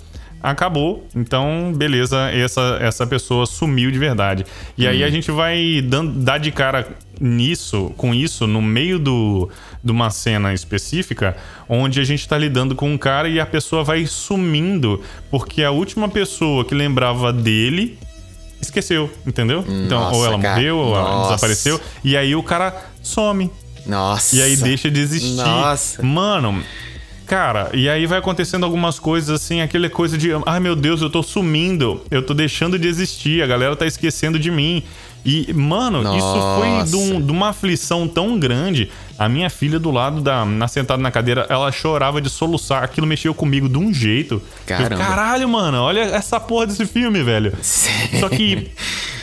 [0.42, 1.08] acabou.
[1.16, 4.44] Então, beleza, essa, essa pessoa sumiu de verdade.
[4.76, 4.90] E hum.
[4.90, 6.88] aí a gente vai dando, dar de cara
[7.20, 9.50] nisso, com isso, no meio do,
[9.84, 13.84] de uma cena específica, onde a gente está lidando com um cara e a pessoa
[13.84, 15.02] vai sumindo,
[15.32, 17.98] porque a última pessoa que lembrava dele
[18.62, 19.62] esqueceu, entendeu?
[19.62, 20.56] Nossa, então, ou ela cara.
[20.56, 21.12] morreu, ou Nossa.
[21.12, 23.50] ela desapareceu, e aí o cara some.
[23.86, 24.36] Nossa.
[24.36, 25.36] E aí deixa de existir.
[25.36, 26.04] Nossa.
[26.04, 26.62] Mano,
[27.26, 31.10] cara, e aí vai acontecendo algumas coisas assim, aquela coisa de, ai meu Deus, eu
[31.10, 34.84] tô sumindo, eu tô deixando de existir, a galera tá esquecendo de mim.
[35.26, 36.18] E, mano, Nossa.
[36.18, 38.90] isso foi de, um, de, uma aflição tão grande.
[39.20, 42.84] A minha filha do lado, da, na, sentada na cadeira, ela chorava de soluçar.
[42.84, 44.42] Aquilo mexeu comigo de um jeito.
[44.66, 44.96] Caramba.
[44.96, 47.54] Eu, Caralho, mano, olha essa porra desse filme, velho.
[47.62, 48.72] Só que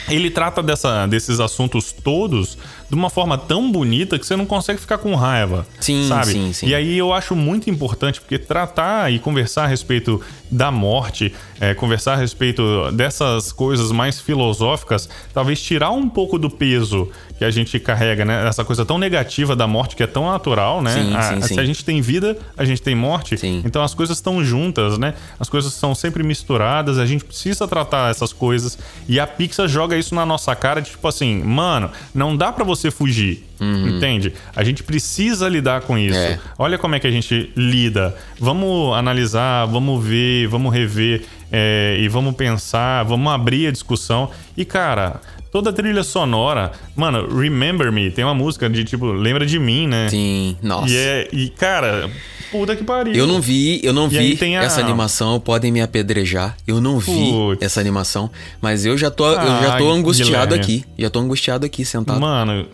[0.07, 2.59] ele trata dessa, desses assuntos todos
[2.89, 5.67] de uma forma tão bonita que você não consegue ficar com raiva.
[5.81, 6.33] Sim, sabe?
[6.33, 6.67] sim, sim.
[6.67, 10.21] E aí eu acho muito importante, porque tratar e conversar a respeito
[10.51, 16.49] da morte, é, conversar a respeito dessas coisas mais filosóficas, talvez tirar um pouco do
[16.49, 18.47] peso que a gente carrega, né?
[18.47, 20.93] Essa coisa tão negativa da morte que é tão natural, né?
[20.93, 21.61] Sim, a, sim, se sim.
[21.61, 23.37] a gente tem vida, a gente tem morte.
[23.37, 23.63] Sim.
[23.65, 25.15] Então as coisas estão juntas, né?
[25.39, 28.79] As coisas são sempre misturadas, a gente precisa tratar essas coisas.
[29.09, 32.65] E a Pixar joga isso na nossa cara, de, tipo assim, mano, não dá para
[32.65, 33.45] você fugir.
[33.61, 33.97] Uhum.
[33.97, 34.33] Entende?
[34.55, 36.19] A gente precisa lidar com isso.
[36.19, 36.39] É.
[36.59, 38.15] Olha como é que a gente lida.
[38.39, 44.31] Vamos analisar, vamos ver, vamos rever é, e vamos pensar, vamos abrir a discussão.
[44.57, 45.21] E, cara,
[45.57, 46.71] toda a trilha sonora.
[46.95, 50.07] Mano, Remember Me tem uma música de tipo, lembra de mim, né?
[50.11, 50.93] Sim, nossa.
[50.93, 52.11] E, é, e cara,
[52.53, 53.15] puta que pariu.
[53.15, 56.55] Eu não vi, eu não E vi a- essa animação, podem me apedrejar.
[56.67, 57.63] Eu não vi Putz.
[57.63, 58.31] essa animação,
[58.61, 60.63] mas eu já tô, eu já tô angustiado Guilherme.
[60.63, 60.85] aqui.
[60.99, 62.21] Já tô angustiado aqui, sentado.
[62.21, 62.67] Mano,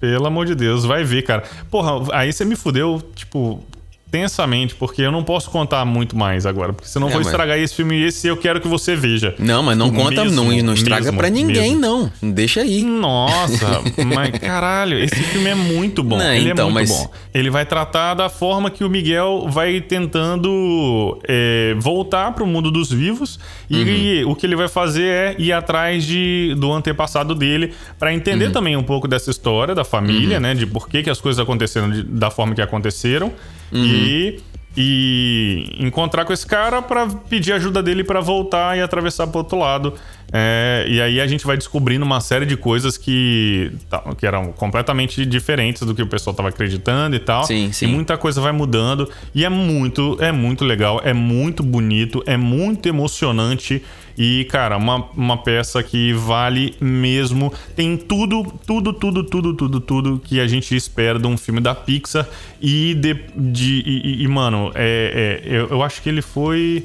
[0.00, 1.42] pelo amor de Deus, vai ver, cara.
[1.68, 3.64] Porra, aí você me fudeu, tipo,
[4.10, 6.72] tensamente, porque eu não posso contar muito mais agora.
[6.72, 8.96] Porque senão eu É, vou mas- estragar esse filme e esse eu quero que você
[8.96, 9.34] veja.
[9.38, 12.10] Não, mas não conta, Mesmo, não, não estraga pra ninguém, mesmo.
[12.22, 12.32] não.
[12.32, 12.82] Deixa aí.
[12.82, 16.16] Nossa, mas caralho, esse filme é muito bom.
[16.18, 17.10] Não, ele então, é muito mas- bom.
[17.34, 22.90] Ele vai tratar da forma que o Miguel vai tentando é, voltar pro mundo dos
[22.90, 23.38] vivos
[23.68, 24.32] e Uhum.
[24.32, 28.52] o que ele vai fazer é ir atrás de, do antepassado dele pra entender Uhum.
[28.52, 30.54] também um pouco dessa história da família, né?
[30.54, 33.32] De por que, que as coisas aconteceram de- da forma que aconteceram
[33.72, 33.84] Uhum.
[33.84, 34.40] e
[34.80, 39.58] e encontrar com esse cara pra pedir ajuda dele pra voltar e atravessar pro outro
[39.58, 39.94] lado.
[40.32, 43.72] É, e aí a gente vai descobrindo uma série de coisas que,
[44.18, 47.44] que eram completamente diferentes do que o pessoal tava acreditando e tal.
[47.44, 47.86] Sim, sim.
[47.86, 49.08] E muita coisa vai mudando.
[49.34, 53.82] E é muito, é muito legal, é muito bonito, é muito emocionante.
[54.20, 57.52] E, cara, uma, uma peça que vale mesmo.
[57.76, 61.72] Tem tudo, tudo, tudo, tudo, tudo, tudo que a gente espera de um filme da
[61.74, 62.26] Pixar.
[62.60, 66.84] E, de, de, e, e- mano, é, é, eu, eu acho que ele foi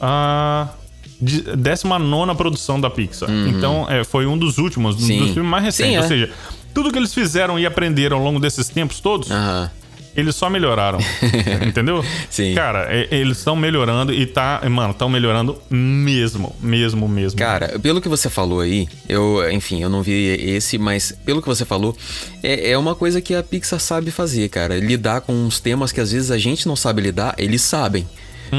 [0.00, 0.68] a.
[0.68, 0.83] de-
[1.20, 3.28] 19 produção da Pixar.
[3.30, 5.18] Então, é, foi um dos últimos, um Sim.
[5.20, 5.92] dos filmes mais recentes.
[5.92, 6.00] Sim, é.
[6.02, 6.30] Ou seja,
[6.72, 9.70] tudo que eles fizeram e aprenderam ao longo desses tempos todos, Aham.
[10.16, 10.98] eles só melhoraram.
[11.66, 12.04] entendeu?
[12.28, 12.54] Sim.
[12.54, 14.60] Cara, é- eles estão melhorando e tá.
[14.68, 16.54] Mano, estão melhorando mesmo.
[16.60, 17.38] Mesmo, mesmo.
[17.38, 21.46] Cara, pelo que você falou aí, eu, enfim, eu não vi esse, mas pelo que
[21.48, 21.96] você falou,
[22.42, 24.76] é, é uma coisa que a Pixar sabe fazer, cara.
[24.78, 28.06] Lidar com uns temas que às vezes a gente não sabe lidar, eles sabem.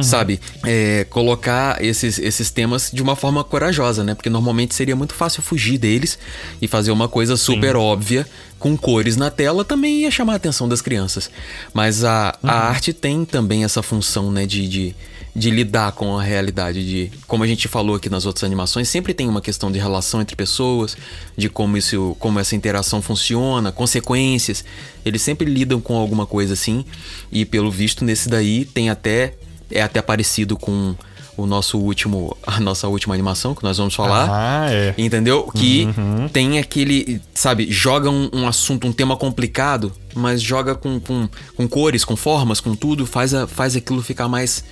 [0.03, 0.39] Sabe?
[0.63, 4.15] É, colocar esses, esses temas de uma forma corajosa, né?
[4.15, 6.17] Porque normalmente seria muito fácil fugir deles
[6.61, 8.27] e fazer uma coisa super óbvia,
[8.57, 11.29] com cores na tela, também ia chamar a atenção das crianças.
[11.73, 14.45] Mas a, a arte tem também essa função, né?
[14.45, 14.95] de, de
[15.35, 19.13] de lidar com a realidade de como a gente falou aqui nas outras animações sempre
[19.13, 20.95] tem uma questão de relação entre pessoas
[21.35, 24.63] de como isso como essa interação funciona consequências
[25.03, 26.85] eles sempre lidam com alguma coisa assim
[27.29, 29.33] e pelo visto nesse daí tem até
[29.72, 30.95] é até parecido com
[31.38, 34.93] o nosso último a nossa última animação que nós vamos falar Ah, é.
[34.97, 35.43] Entendeu?
[35.53, 35.86] Que
[36.32, 41.68] tem aquele, sabe, joga um, um assunto, um tema complicado, mas joga com, com, com
[41.68, 44.63] cores, com formas, com tudo, faz, a, faz aquilo ficar mais,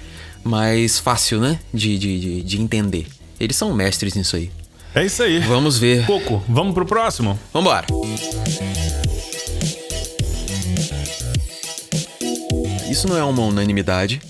[0.44, 1.60] mais fácil, né?
[1.74, 3.08] De, de, de, de entender.
[3.39, 4.50] Eles são mestres nisso aí.
[4.96, 5.39] É isso aí.
[5.39, 6.06] Vamos ver.
[6.06, 7.38] Coco, vamos pro próximo?
[7.52, 7.88] Vambora!
[12.89, 14.22] Isso não é uma unanimidade.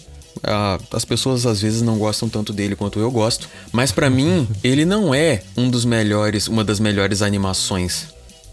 [0.91, 4.83] As pessoas às vezes não gostam tanto dele quanto eu gosto, mas pra mim ele
[4.83, 8.07] não é um dos melhores, uma das melhores animações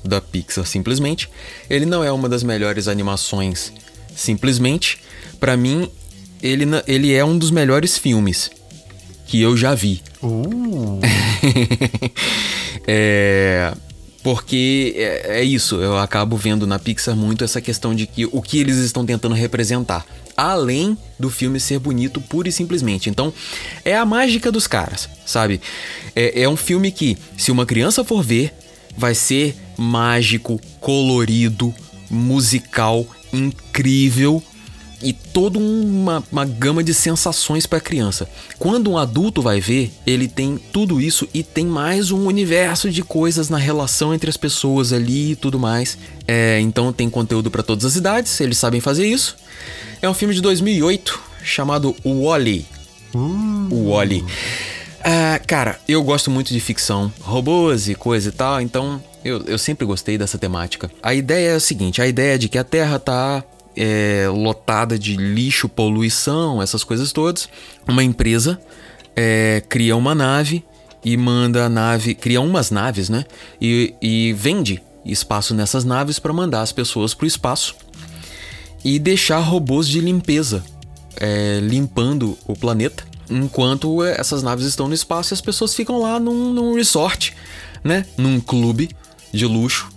[0.05, 1.29] da Pixar simplesmente.
[1.69, 3.73] Ele não é uma das melhores animações
[4.15, 4.99] simplesmente.
[5.39, 5.91] Pra mim
[6.43, 8.51] ele, ele é um dos melhores filmes
[9.27, 10.03] que eu já vi.
[12.87, 13.73] é,
[14.23, 18.43] porque é, é isso, eu acabo vendo na Pixar muito essa questão de que o
[18.43, 20.05] que eles estão tentando representar,
[20.41, 23.11] além do filme ser bonito pura e simplesmente.
[23.11, 23.33] Então,
[23.85, 25.61] é a mágica dos caras, sabe?
[26.17, 28.55] É, é um filme que, se uma criança for ver,
[28.97, 31.75] vai ser mágico, colorido,
[32.11, 34.43] musical, incrível
[35.03, 38.29] e toda uma, uma gama de sensações para criança.
[38.59, 43.03] Quando um adulto vai ver, ele tem tudo isso e tem mais um universo de
[43.03, 45.97] coisas na relação entre as pessoas ali e tudo mais.
[46.27, 49.37] É, então tem conteúdo para todas as idades, eles sabem fazer isso.
[50.03, 52.67] É um filme de 2008, chamado Wally.
[53.71, 54.25] O Wally.
[55.03, 59.59] Ah, cara, eu gosto muito de ficção, robôs e coisa e tal, então eu, eu
[59.59, 60.91] sempre gostei dessa temática.
[61.03, 63.43] A ideia é a seguinte: a ideia é de que a Terra tá
[63.77, 67.49] é, lotada de lixo, poluição, essas coisas todas.
[67.89, 68.61] Uma empresa
[69.17, 70.63] é, cria uma nave
[71.05, 73.25] e manda a nave, cria umas naves, né?
[73.61, 77.75] E, e vende espaço nessas naves para mandar as pessoas para o espaço
[78.85, 80.65] e deixar robôs de limpeza
[81.17, 86.19] é, limpando o planeta enquanto essas naves estão no espaço e as pessoas ficam lá
[86.19, 87.35] num, num resort,
[87.85, 88.05] né?
[88.17, 88.91] Num clube
[89.33, 89.89] de luxo,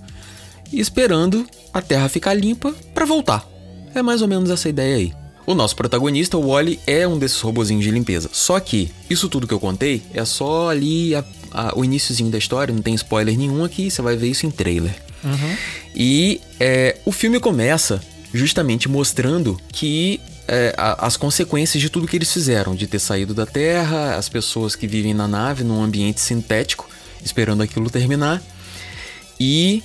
[0.71, 3.47] esperando a Terra ficar limpa para voltar.
[3.95, 5.13] É mais ou menos essa ideia aí.
[5.45, 8.29] O nosso protagonista, o Wally, é um desses robozinhos de limpeza.
[8.31, 12.38] Só que isso tudo que eu contei é só ali a, a, o iníciozinho da
[12.38, 14.95] história, não tem spoiler nenhum aqui, você vai ver isso em trailer.
[15.23, 15.57] Uhum.
[15.95, 18.01] E é, o filme começa
[18.34, 23.34] justamente mostrando que é, a, as consequências de tudo que eles fizeram, de ter saído
[23.34, 26.89] da Terra, as pessoas que vivem na nave num ambiente sintético,
[27.23, 28.41] esperando aquilo terminar,
[29.39, 29.84] e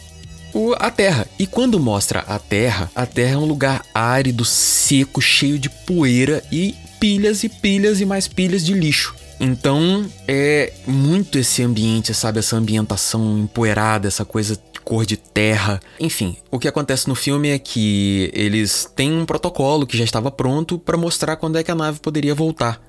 [0.52, 1.26] o, a Terra.
[1.38, 6.42] E quando mostra a Terra, a Terra é um lugar árido, seco, cheio de poeira
[6.50, 9.14] e pilhas e pilhas e mais pilhas de lixo.
[9.40, 12.40] Então é muito esse ambiente, sabe?
[12.40, 14.56] Essa ambientação empoeirada, essa coisa
[14.88, 15.78] cor de terra.
[16.00, 20.30] Enfim, o que acontece no filme é que eles têm um protocolo que já estava
[20.30, 22.80] pronto para mostrar quando é que a nave poderia voltar.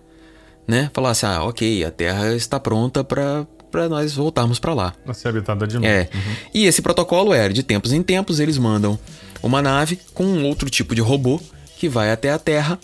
[0.66, 0.90] Né?
[0.94, 4.94] Falar assim: ah, ok, a Terra está pronta para para nós voltarmos para lá.
[5.04, 5.86] Pra ser habitada de novo.
[5.86, 6.10] É.
[6.12, 6.36] Uhum.
[6.56, 8.98] E esse protocolo era de tempos em tempos eles mandam
[9.44, 11.40] uma nave com um outro tipo de robô
[11.78, 12.80] que vai até a Terra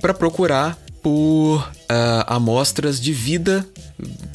[0.00, 3.66] para procurar por uh, amostras de vida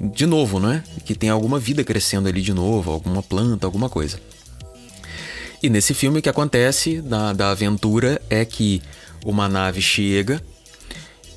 [0.01, 0.83] de novo, né?
[1.05, 4.19] Que tem alguma vida crescendo ali de novo, alguma planta, alguma coisa.
[5.61, 8.81] E nesse filme o que acontece da, da aventura é que
[9.25, 10.41] uma nave chega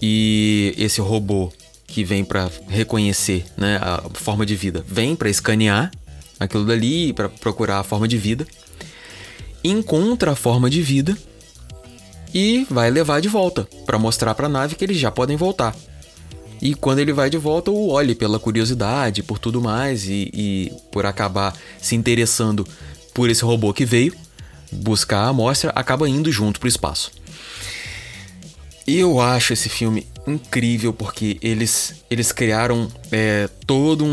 [0.02, 1.50] e esse robô
[1.86, 5.90] que vem para reconhecer né, a forma de vida vem para escanear
[6.38, 8.46] aquilo dali para procurar a forma de vida,
[9.62, 11.16] encontra a forma de vida
[12.32, 15.74] e vai levar de volta para mostrar para a nave que eles já podem voltar.
[16.60, 20.72] E quando ele vai de volta, o olhe pela curiosidade, por tudo mais e, e
[20.90, 22.66] por acabar se interessando
[23.14, 24.14] por esse robô que veio
[24.70, 27.10] buscar a amostra, acaba indo junto pro espaço.
[28.86, 34.08] Eu acho esse filme incrível porque eles, eles criaram é, todo um,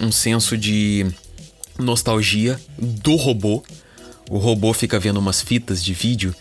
[0.00, 1.06] um, um senso de
[1.78, 3.62] nostalgia do robô.
[4.30, 6.34] O robô fica vendo umas fitas de vídeo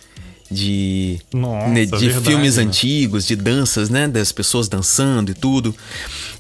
[0.50, 2.64] de, Nossa, né, de verdade, filmes né?
[2.64, 4.08] antigos, de danças, né?
[4.08, 5.76] Das pessoas dançando e tudo.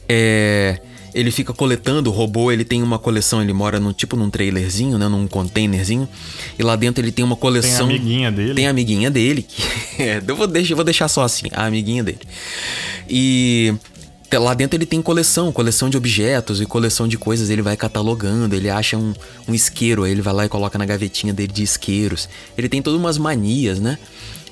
[0.07, 0.79] É,
[1.13, 4.97] ele fica coletando o robô, ele tem uma coleção, ele mora num tipo num trailerzinho,
[4.97, 5.07] né?
[5.07, 6.07] Num containerzinho.
[6.59, 7.85] E lá dentro ele tem uma Tem a coleção.
[7.85, 8.53] amiguinha dele.
[8.53, 9.63] Tem a amiguinha dele, que
[10.03, 12.19] é, eu vou deixar, vou deixar só assim, a amiguinha dele.
[13.09, 13.73] E
[14.37, 18.55] lá dentro ele tem coleção, coleção de objetos e coleção de coisas, ele vai catalogando,
[18.55, 19.13] ele acha um,
[19.47, 22.27] um isqueiro, aí ele vai lá e coloca na gavetinha dele de isqueiros.
[22.57, 23.97] Ele tem todas umas manias, né?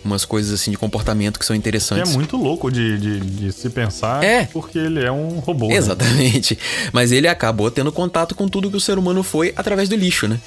[0.03, 2.13] Umas coisas assim de comportamento que são Que é interessantes.
[2.13, 4.21] muito louco de, de, de se pensar.
[4.23, 4.45] É.
[4.45, 5.69] Porque ele é um robô.
[5.69, 5.75] né?
[5.77, 6.57] Exatamente.
[6.91, 10.27] Mas ele acabou tendo contato com tudo que o ser humano foi através do lixo,
[10.27, 10.39] né?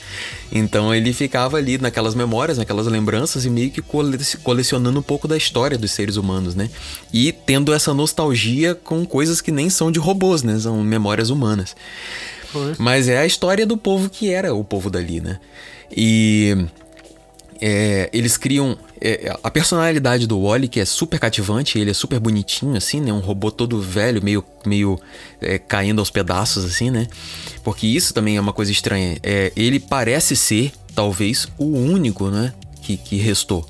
[0.53, 5.27] Então ele ficava ali naquelas memórias, naquelas lembranças e meio que cole- colecionando um pouco
[5.27, 6.69] da história dos seres humanos, né?
[7.13, 10.59] E tendo essa nostalgia com coisas que nem são de robôs, né?
[10.59, 11.75] São memórias humanas.
[12.53, 12.77] Pois.
[12.79, 15.39] Mas é a história do povo que era o povo dali, né?
[15.91, 16.67] E
[17.61, 22.19] é, eles criam é, a personalidade do Wally, que é super cativante, ele é super
[22.19, 23.13] bonitinho, assim, né?
[23.13, 24.99] Um robô todo velho, meio, meio
[25.41, 27.07] é, caindo aos pedaços, assim, né?
[27.63, 29.19] Porque isso também é uma coisa estranha.
[29.23, 32.53] É, ele parece ser, talvez, o único, né?
[32.83, 33.67] Que, que restou.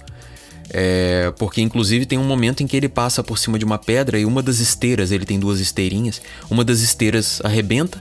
[0.70, 4.18] É, porque inclusive tem um momento em que ele passa por cima de uma pedra
[4.18, 6.20] e uma das esteiras, ele tem duas esteirinhas,
[6.50, 8.00] uma das esteiras arrebenta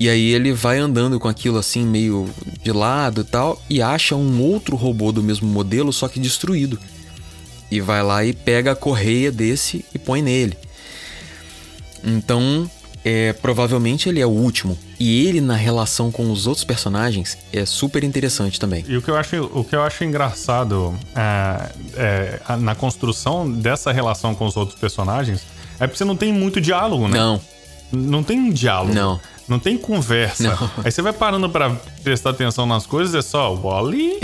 [0.00, 2.26] e aí ele vai andando com aquilo assim, meio
[2.62, 6.78] de lado e tal, e acha um outro robô do mesmo modelo, só que destruído.
[7.70, 10.56] E vai lá e pega a correia desse e põe nele.
[12.02, 12.68] Então,
[13.04, 14.76] é, provavelmente ele é o último.
[14.98, 18.82] E ele, na relação com os outros personagens, é super interessante também.
[18.88, 23.92] E o que eu acho, o que eu acho engraçado é, é, na construção dessa
[23.92, 25.42] relação com os outros personagens
[25.78, 27.18] é porque você não tem muito diálogo, né?
[27.18, 27.40] Não,
[27.92, 28.94] Não tem diálogo.
[28.94, 29.20] Não.
[29.50, 30.44] Não tem conversa.
[30.44, 30.70] Não.
[30.84, 31.70] Aí você vai parando pra
[32.04, 34.20] prestar atenção nas coisas, é só Wally,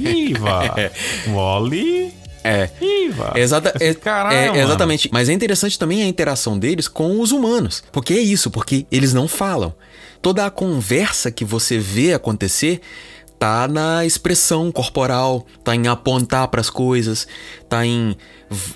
[0.00, 0.74] Iva.
[1.32, 2.68] Wally, é.
[2.80, 3.34] Iva.
[3.36, 5.08] Exata, é, caralho, é, exatamente.
[5.12, 7.84] Mas é interessante também a interação deles com os humanos.
[7.92, 9.72] Porque é isso, porque eles não falam.
[10.20, 12.80] Toda a conversa que você vê acontecer
[13.38, 17.28] tá na expressão corporal, tá em apontar para as coisas,
[17.68, 18.16] tá em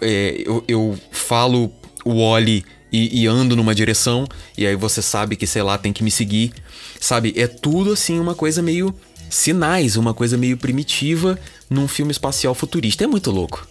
[0.00, 1.72] é, eu, eu, falo
[2.04, 4.26] o Oli e, e, ando numa direção
[4.57, 6.53] e aí você sabe que sei lá tem que me seguir,
[7.01, 7.32] sabe?
[7.36, 8.95] É tudo assim uma coisa meio
[9.30, 11.38] sinais, uma coisa meio primitiva
[11.70, 13.05] num filme espacial futurista.
[13.05, 13.66] É muito louco.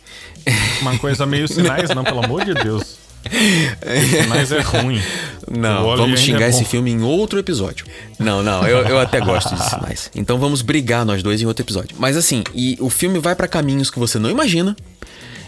[0.81, 2.97] Uma coisa meio sinais, não, pelo amor de Deus.
[4.27, 5.01] Mas é ruim.
[5.49, 7.85] Não, vamos é xingar é esse filme em outro episódio.
[8.17, 10.09] Não, não, eu, eu até gosto de sinais.
[10.15, 11.95] Então vamos brigar nós dois em outro episódio.
[11.99, 14.75] Mas assim, e o filme vai para caminhos que você não imagina.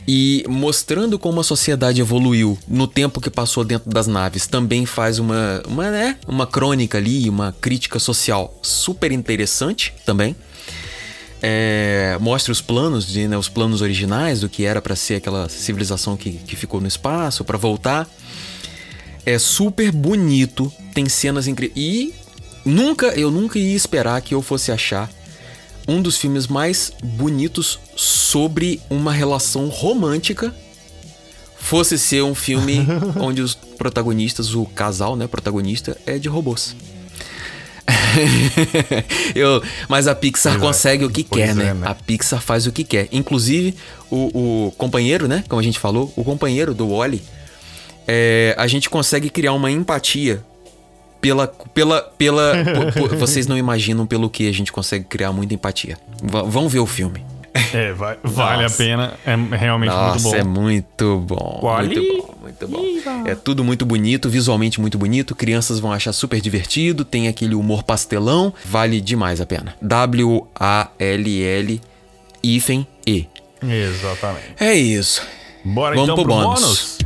[0.08, 5.18] E mostrando como a sociedade evoluiu no tempo que passou dentro das naves, também faz
[5.18, 10.36] uma, uma, né, uma crônica ali, uma crítica social super interessante também
[11.46, 15.50] é, mostra os planos, de, né, os planos originais do que era para ser aquela
[15.50, 18.10] civilização que, que ficou no espaço, para voltar.
[19.26, 21.78] É super bonito, tem cenas incríveis.
[21.78, 22.14] E
[22.64, 25.10] nunca, eu nunca ia esperar que eu fosse achar
[25.88, 30.54] um dos filmes mais bonitos sobre uma relação romântica
[31.58, 32.86] fosse ser um filme
[33.20, 36.76] onde os protagonistas, o casal, né, protagonista, é de robôs.
[39.36, 40.68] eu, mas a Pixar pois é.
[40.68, 41.08] consegue é.
[41.08, 41.74] o que pois quer, é, né?
[41.74, 41.88] né?
[41.88, 43.08] A Pixar faz o que quer.
[43.12, 43.76] Inclusive,
[44.10, 45.44] o, o companheiro, né?
[45.50, 47.22] Como a gente falou, o companheiro do Wally,
[48.08, 50.44] é, a gente consegue criar uma empatia
[51.24, 51.48] pela.
[51.48, 52.54] pela, pela
[52.94, 55.98] por, por, vocês não imaginam pelo que a gente consegue criar muita empatia.
[56.22, 57.26] V vão ver o filme.
[57.72, 59.14] É, vai, vale a pena.
[59.26, 60.36] É realmente Nossa, muito bom.
[60.36, 61.60] é muito bom.
[61.80, 63.24] Muito bom, muito bom.
[63.26, 65.36] É tudo muito bonito, visualmente muito bonito.
[65.36, 67.06] Crianças vão achar super divertido.
[67.06, 68.54] Tem aquele humor pastelão.
[68.66, 69.76] Vale demais a pena.
[69.82, 71.82] W-A-L-L
[72.44, 73.28] hífen E.
[73.62, 74.56] Exatamente.
[74.60, 75.22] É isso.
[75.64, 76.62] Bora Vamos então pro, pro bônus.
[76.62, 76.98] bônus.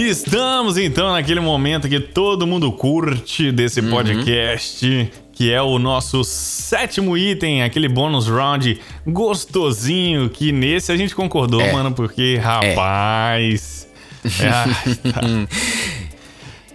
[0.00, 3.90] Estamos então naquele momento que todo mundo curte desse uhum.
[3.90, 11.16] podcast, que é o nosso sétimo item, aquele bônus round gostosinho, que nesse a gente
[11.16, 11.72] concordou, é.
[11.72, 12.40] mano, porque, é.
[12.40, 13.88] rapaz.
[14.24, 15.48] É.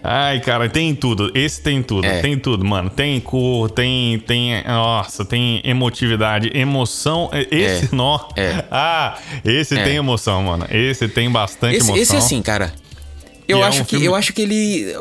[0.04, 1.32] Ai, cara, tem tudo.
[1.34, 2.06] Esse tem tudo.
[2.06, 2.20] É.
[2.20, 2.90] Tem tudo, mano.
[2.90, 4.20] Tem cor, tem.
[4.20, 7.30] tem Nossa, tem emotividade, emoção.
[7.50, 7.90] Esse, é.
[7.96, 8.20] nó.
[8.36, 8.66] É.
[8.70, 9.84] Ah, esse é.
[9.86, 10.68] tem emoção, mano.
[10.70, 12.02] Esse tem bastante esse, emoção.
[12.02, 12.83] Esse, assim, cara.
[13.48, 14.06] Eu é acho, um que, filme...
[14.06, 14.96] eu acho que ele.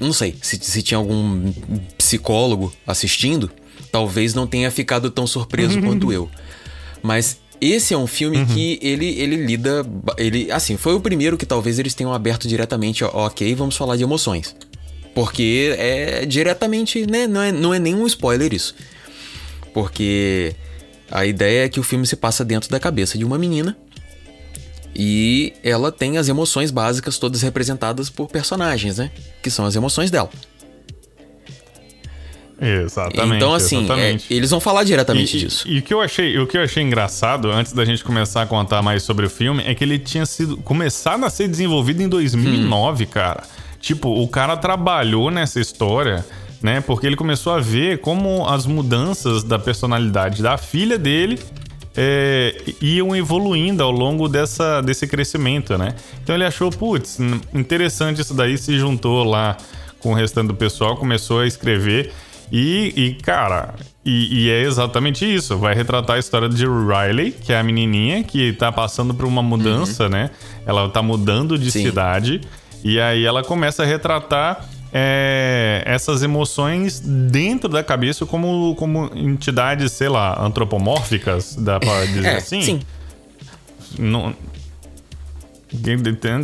[0.00, 1.52] Não sei se, se tinha algum
[1.96, 3.50] psicólogo assistindo,
[3.90, 6.28] talvez não tenha ficado tão surpreso quanto eu.
[7.02, 8.46] Mas esse é um filme uhum.
[8.46, 9.86] que ele, ele lida.
[10.18, 14.02] Ele, assim, foi o primeiro que talvez eles tenham aberto diretamente, ok, vamos falar de
[14.02, 14.54] emoções.
[15.14, 17.26] Porque é diretamente, né?
[17.26, 18.74] Não é, não é nenhum spoiler isso.
[19.72, 20.54] Porque
[21.10, 23.76] a ideia é que o filme se passa dentro da cabeça de uma menina
[24.94, 29.10] e ela tem as emoções básicas todas representadas por personagens, né?
[29.42, 30.30] Que são as emoções dela.
[32.60, 33.36] Exatamente.
[33.36, 34.32] Então, assim, é, exatamente.
[34.32, 35.66] É, eles vão falar diretamente e, disso.
[35.66, 38.42] E, e, o que eu achei, o que eu achei engraçado, antes da gente começar
[38.42, 42.02] a contar mais sobre o filme, é que ele tinha sido começado a ser desenvolvido
[42.02, 43.06] em 2009, hum.
[43.08, 43.42] cara.
[43.80, 46.24] Tipo, o cara trabalhou nessa história,
[46.62, 46.80] né?
[46.80, 51.38] Porque ele começou a ver como as mudanças da personalidade da filha dele
[51.96, 55.94] é, iam evoluindo ao longo dessa, desse crescimento, né?
[56.22, 57.18] Então ele achou, putz,
[57.52, 59.56] interessante isso daí, se juntou lá
[60.00, 62.12] com o restante do pessoal, começou a escrever
[62.52, 63.74] e, e cara,
[64.04, 65.56] e, e, é exatamente isso.
[65.56, 69.42] Vai retratar a história de Riley, que é a menininha que tá passando por uma
[69.42, 70.10] mudança, uhum.
[70.10, 70.30] né?
[70.66, 71.84] Ela tá mudando de Sim.
[71.84, 72.40] cidade
[72.84, 79.90] e aí ela começa a retratar é, essas emoções dentro da cabeça como, como entidades,
[79.90, 82.62] sei lá, antropomórficas, dá pra dizer é, assim?
[82.62, 82.80] Sim.
[83.98, 84.32] Não,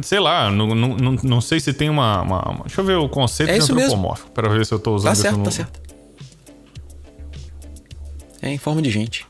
[0.03, 2.96] sei lá, não, não, não, não sei se tem uma, uma, uma, Deixa eu ver
[2.96, 5.44] o conceito é de antropomórfico, para ver se eu tô usando tá certo, no...
[5.44, 5.80] Tá certo,
[8.42, 9.28] É em forma de gente.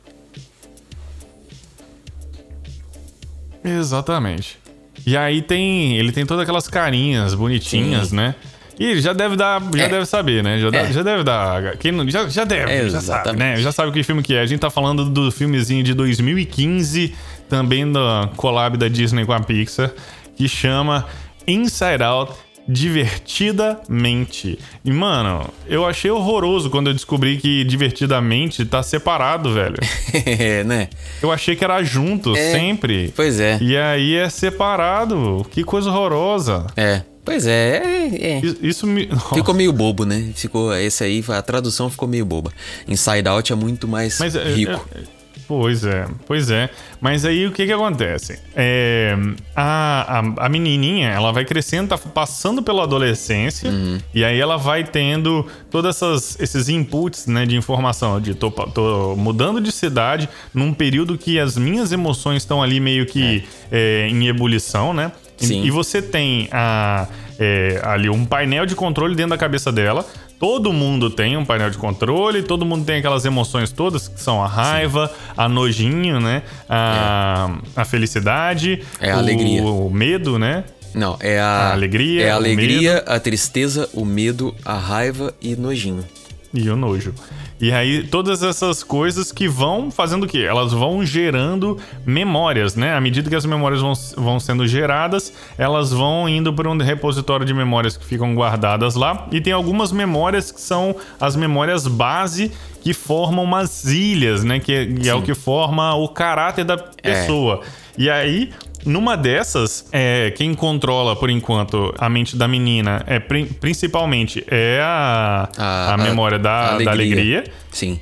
[3.62, 4.58] Exatamente.
[5.06, 5.98] E aí tem.
[5.98, 8.16] Ele tem todas aquelas carinhas bonitinhas, Sim.
[8.16, 8.34] né?
[8.80, 9.88] E já deve dar, já é.
[9.90, 10.58] deve saber, né?
[10.58, 10.70] Já, é.
[10.70, 11.76] deve, já deve dar.
[11.76, 13.58] Quem não, já, já deve, é, já sabe, né?
[13.58, 14.40] Já sabe que filme que é.
[14.40, 17.14] A gente tá falando do filmezinho de 2015,
[17.46, 19.92] também da collab da Disney com a Pixar,
[20.34, 21.06] que chama
[21.46, 22.32] Inside Out
[22.66, 24.58] divertidamente.
[24.82, 29.76] E, mano, eu achei horroroso quando eu descobri que divertidamente tá separado, velho.
[30.24, 30.88] é, né?
[31.22, 33.12] Eu achei que era junto, é, sempre.
[33.14, 33.58] Pois é.
[33.60, 35.46] E aí é separado.
[35.50, 36.66] Que coisa horrorosa.
[36.74, 37.02] É.
[37.24, 38.40] Pois é, é, é.
[38.62, 39.08] Isso me...
[39.34, 40.32] Ficou meio bobo, né?
[40.34, 42.52] Ficou, esse aí, a tradução ficou meio boba.
[42.88, 44.72] Inside Out é muito mais Mas, é, rico.
[44.94, 46.70] É, Pois é, pois é.
[47.00, 48.38] Mas aí o que que acontece?
[48.54, 49.16] É,
[49.56, 53.98] a, a, a menininha, ela vai crescendo, tá passando pela adolescência, Uhum.
[54.14, 59.60] e aí ela vai tendo todos esses inputs né, de informação, de tô, tô mudando
[59.60, 63.42] de cidade num período que as minhas emoções estão ali meio que
[63.72, 65.10] é, em ebulição, né?
[65.40, 65.62] E- Sim.
[65.64, 67.06] E você tem a,
[67.38, 70.04] é, ali um painel de controle dentro da cabeça dela.
[70.38, 74.42] Todo mundo tem um painel de controle, todo mundo tem aquelas emoções todas, que são
[74.42, 76.42] a raiva, a nojinho, né?
[76.68, 79.62] A, a felicidade, É a o, alegria.
[79.62, 80.64] o medo, né?
[80.94, 85.54] Não, é a, A alegria, é a alegria, a tristeza, o medo, a raiva e
[85.54, 86.04] nojinho.
[86.52, 87.14] E o nojo.
[87.60, 90.38] E aí, todas essas coisas que vão fazendo o quê?
[90.48, 92.94] Elas vão gerando memórias, né?
[92.94, 97.44] À medida que as memórias vão, vão sendo geradas, elas vão indo para um repositório
[97.44, 99.26] de memórias que ficam guardadas lá.
[99.30, 102.50] E tem algumas memórias que são as memórias base
[102.82, 104.58] que formam umas ilhas, né?
[104.58, 107.60] Que, é- que é o que forma o caráter da pessoa.
[107.98, 108.50] E aí,
[108.84, 114.80] numa dessas, é, quem controla por enquanto a mente da menina é pri- principalmente é
[114.82, 115.48] a,
[115.94, 117.98] a, memória da, a da alegria, Sim.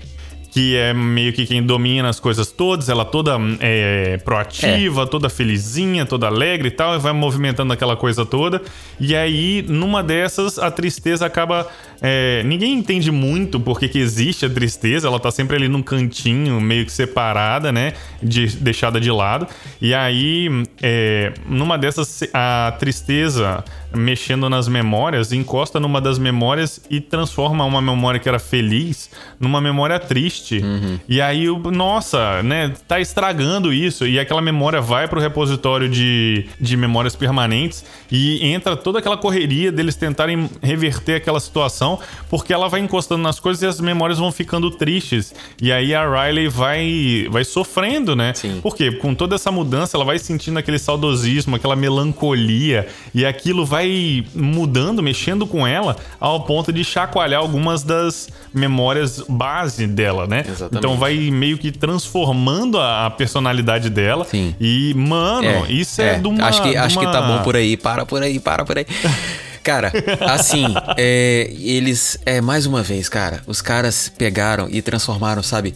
[0.51, 6.07] que é meio que quem domina as coisas todas, ela toda é, proativa, toda felizinha,
[6.07, 8.63] toda alegre e tal, e vai movimentando aquela coisa toda.
[8.99, 11.67] E aí, numa dessas, a tristeza acaba.
[12.03, 16.61] É, ninguém entende muito porque que existe a tristeza, ela tá sempre ali num cantinho,
[16.61, 17.93] meio que separada, né?
[18.23, 19.47] De, deixada de lado.
[19.81, 20.49] E aí,
[20.83, 27.81] é, numa dessas, a tristeza mexendo nas memórias, encosta numa das memórias e transforma uma
[27.81, 30.63] memória que era feliz numa memória triste.
[31.09, 34.07] E aí, o- nossa, né, tá estragando isso.
[34.07, 37.83] E aquela memória vai pro repositório de, de memórias permanentes
[38.13, 41.88] e entra toda aquela correria deles tentarem reverter aquela situação,
[42.29, 45.33] porque ela vai encostando nas coisas e as memórias vão ficando tristes.
[45.63, 48.35] E aí a Riley vai, vai sofrendo, né?
[48.35, 48.61] Sim.
[48.61, 48.91] Por quê?
[48.91, 55.03] Com toda essa mudança, ela vai sentindo aquele saudosismo, aquela melancolia, e aquilo vai mudando,
[55.03, 60.45] mexendo com ela, ao ponto de chacoalhar algumas das memórias base dela, né?
[60.47, 60.77] Exatamente.
[60.79, 64.25] Então vai meio que transformando a, personalidade dela.
[64.25, 64.55] Sim.
[64.61, 66.47] E, mano, isso é, de uma.
[66.47, 67.77] Acho que, acho que tá uma- bom por aí.
[67.77, 68.87] Para por aí, para por aí.
[69.69, 69.93] Cara,
[70.31, 70.65] assim,
[70.97, 72.19] é, eles.
[72.25, 75.75] É, mais uma vez, cara, os caras pegaram e transformaram, sabe,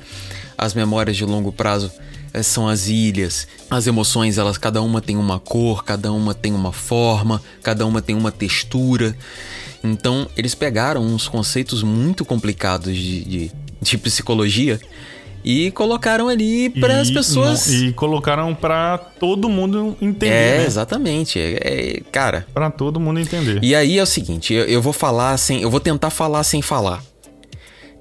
[0.57, 1.93] as memórias de longo prazo.
[2.33, 6.55] é, São as ilhas, as emoções, elas cada uma tem uma cor, cada uma tem
[6.55, 9.15] uma forma, cada uma tem uma textura.
[9.85, 14.81] Então, eles pegaram uns conceitos muito complicados de, de, de psicologia
[15.45, 17.69] e colocaram ali para as pessoas.
[17.69, 20.35] E colocaram pra todo mundo entender.
[20.35, 20.67] É, né?
[20.67, 21.39] exatamente.
[21.39, 22.47] É, é- cara.
[22.53, 23.59] Pra todo mundo entender.
[23.63, 25.63] E aí é o seguinte, eu, eu vou falar sem.
[25.63, 27.03] Eu vou tentar falar sem falar.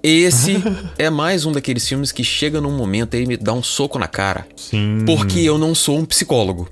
[0.04, 0.62] Esse
[0.98, 4.08] é mais um daqueles filmes que chega num momento e me dá um soco na
[4.08, 4.48] cara.
[4.56, 5.04] Sim.
[5.06, 6.70] Porque eu não sou um psicólogo.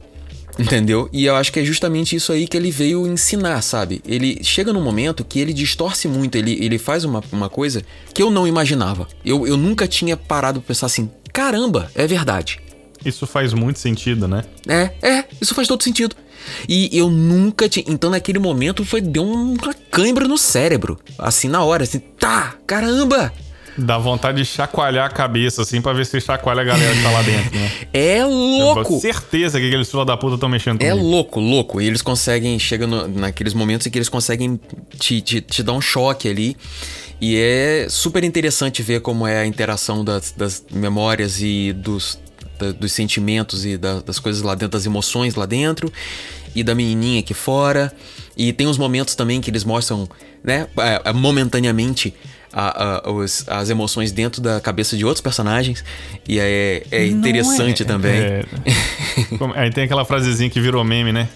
[0.60, 1.10] Entendeu?
[1.14, 4.02] E eu acho que é justamente isso aí que ele veio ensinar, sabe?
[4.06, 7.82] Ele chega num momento que ele distorce muito, ele, ele faz uma, uma coisa
[8.14, 9.08] que eu não imaginava.
[9.24, 12.60] Eu, eu nunca tinha parado pra pensar assim: caramba, é verdade.
[13.04, 14.44] Isso faz muito sentido, né?
[14.68, 16.16] É, é, isso faz todo sentido.
[16.68, 17.86] E eu nunca tinha.
[17.88, 19.00] Então naquele momento foi.
[19.00, 21.00] Deu uma cãibra no cérebro.
[21.18, 23.32] Assim na hora, assim, tá, caramba!
[23.82, 27.12] Dá vontade de chacoalhar a cabeça, assim, pra ver se chacoalha a galera que tá
[27.12, 27.72] lá dentro, né?
[27.94, 28.84] É Eu louco!
[28.86, 31.08] tenho certeza que aqueles filhos da puta estão mexendo É comigo.
[31.08, 31.82] louco, louco.
[31.82, 34.60] E eles conseguem, chega no- naqueles momentos em que eles conseguem
[35.00, 36.58] te, te, te dar um choque ali.
[37.22, 42.18] E é super interessante ver como é a interação das, das memórias e dos,
[42.60, 45.92] da- dos sentimentos e da- das coisas lá dentro, das emoções lá dentro.
[46.56, 47.94] E da menininha aqui fora.
[48.36, 50.10] E tem uns momentos também que eles mostram,
[50.44, 52.14] né, é, é, momentaneamente.
[52.54, 55.84] A- a- os- as emoções dentro da cabeça de outros personagens.
[56.28, 58.20] E é, é interessante também.
[58.20, 58.46] É.
[59.38, 61.28] Como- Aí tem aquela frasezinha que virou meme, né?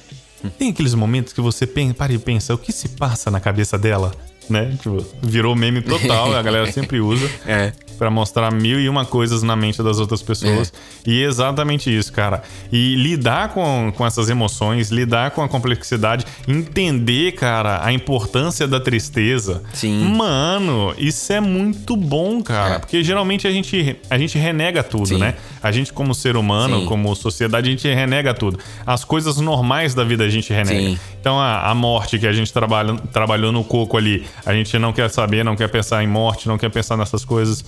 [0.59, 4.11] Tem aqueles momentos que você para e pensa, o que se passa na cabeça dela?
[4.49, 4.74] Né?
[4.82, 7.30] Tipo, virou meme total, a galera sempre usa.
[7.47, 7.72] É.
[7.98, 10.74] Pra mostrar mil e uma coisas na mente das outras pessoas.
[11.06, 12.44] E é exatamente isso, cara.
[12.72, 18.80] E lidar com, com essas emoções, lidar com a complexidade, entender, cara, a importância da
[18.80, 19.64] tristeza.
[19.74, 20.00] Sim.
[20.16, 22.76] Mano, isso é muito bom, cara.
[22.76, 22.80] É.
[22.80, 25.18] Porque geralmente a gente, a gente renega tudo, Sim.
[25.18, 25.36] né?
[25.62, 26.86] A gente, como ser humano, Sim.
[26.86, 28.60] como sociedade, a gente renega tudo.
[28.86, 30.80] As coisas normais da vida a gente renega.
[30.80, 31.00] Sim.
[31.20, 34.91] Então a, a morte que a gente trabalha, trabalhou no coco ali, a gente não
[34.91, 37.64] quer saber, não quer pensar em morte, não quer pensar nessas coisas.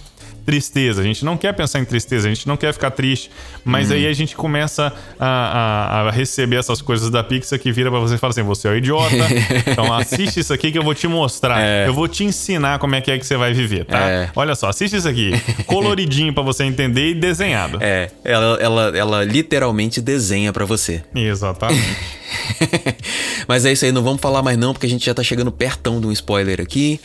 [0.45, 1.01] Tristeza.
[1.01, 3.31] A gente não quer pensar em tristeza, a gente não quer ficar triste.
[3.63, 7.89] Mas aí a gente começa a, a, a receber essas coisas da Pixar que vira
[7.89, 9.15] pra você e fala assim: você é um idiota.
[9.65, 11.59] então assiste isso aqui que eu vou te mostrar.
[11.59, 11.87] É.
[11.87, 13.99] Eu vou te ensinar como é que é que você vai viver, tá?
[13.99, 14.29] É.
[14.35, 15.31] Olha só, assiste isso aqui.
[15.65, 17.79] Coloridinho pra você entender e desenhado.
[17.81, 21.03] É, ela, ela, ela literalmente desenha pra você.
[21.15, 22.25] Exatamente.
[23.47, 25.51] Mas é isso aí, não vamos falar mais não, porque a gente já tá chegando
[25.51, 26.99] pertão de um spoiler aqui.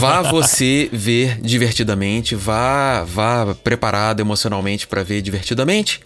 [0.00, 6.00] Vá você ver divertidamente, vá, vá preparado emocionalmente pra ver divertidamente.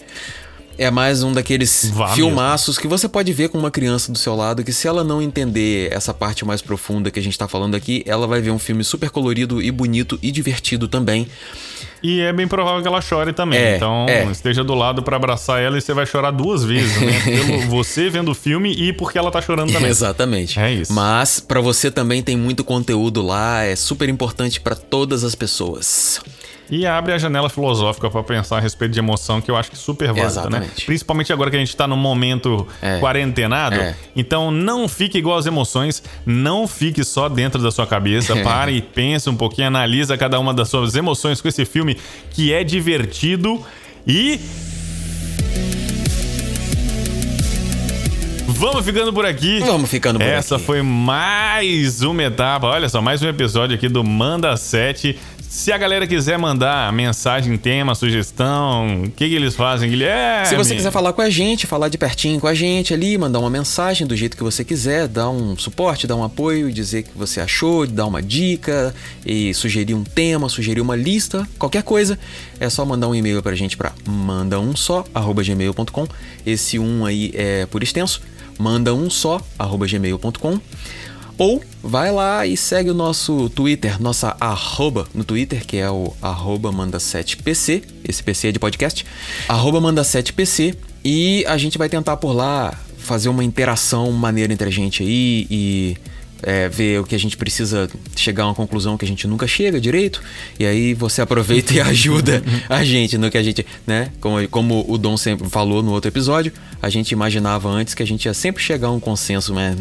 [0.79, 4.35] É mais um daqueles Vá filmaços que você pode ver com uma criança do seu
[4.35, 7.75] lado, que se ela não entender essa parte mais profunda que a gente tá falando
[7.75, 11.29] aqui, ela vai ver um filme super colorido e bonito e divertido também.
[12.03, 13.59] E é bem provável que ela chore também.
[13.59, 14.25] É, então, é.
[14.31, 17.21] esteja do lado pra abraçar ela e você vai chorar duas vezes, né?
[17.25, 19.91] Pelo você vendo o filme e porque ela tá chorando também.
[19.91, 20.59] Exatamente.
[20.59, 20.93] É isso.
[20.93, 26.21] Mas pra você também tem muito conteúdo lá, é super importante pra todas as pessoas.
[26.71, 29.77] E abre a janela filosófica pra pensar a respeito de emoção, que eu acho que
[29.77, 30.29] super válida, né?
[30.31, 30.87] Exatamente.
[30.87, 32.99] Principalmente agora que a gente tá num momento É.
[33.01, 33.75] quarentenado.
[33.77, 33.95] É.
[34.15, 38.37] Então não fique igual às emoções, não fique só dentro da sua cabeça.
[38.45, 41.97] Pare e pense um pouquinho, analisa cada uma das suas emoções com esse filme
[42.31, 43.61] que é divertido
[44.07, 44.39] e.
[48.47, 49.61] Vamos ficando por aqui.
[49.61, 50.65] Vamos ficando por Essa aqui.
[50.65, 55.19] foi mais uma etapa, olha só, mais um episódio aqui do Manda 7.
[55.51, 60.47] Se a galera quiser mandar mensagem, tema, sugestão, o que, que eles fazem, Guilherme?
[60.47, 63.41] Se você quiser falar com a gente, falar de pertinho com a gente ali, mandar
[63.41, 67.11] uma mensagem do jeito que você quiser, dar um suporte, dar um apoio, dizer que
[67.17, 68.95] você achou, dar uma dica
[69.27, 72.17] e sugerir um tema, sugerir uma lista, qualquer coisa,
[72.61, 76.07] é só mandar um e-mail pra gente pra manda um só gmail.com.
[76.47, 78.23] Esse um aí é por extenso,
[78.57, 80.61] manda um só gmail.com.
[81.41, 86.13] Ou vai lá e segue o nosso Twitter, nossa arroba no Twitter, que é o
[86.21, 89.07] arroba manda7pc, esse PC é de podcast,
[89.49, 94.71] arroba manda7pc, e a gente vai tentar por lá fazer uma interação maneira entre a
[94.71, 95.97] gente aí e
[96.43, 99.47] é, ver o que a gente precisa chegar a uma conclusão que a gente nunca
[99.47, 100.23] chega direito,
[100.59, 104.11] e aí você aproveita e ajuda a gente no que a gente, né?
[104.21, 108.07] Como, como o Dom sempre falou no outro episódio, a gente imaginava antes que a
[108.07, 109.79] gente ia sempre chegar a um consenso, mas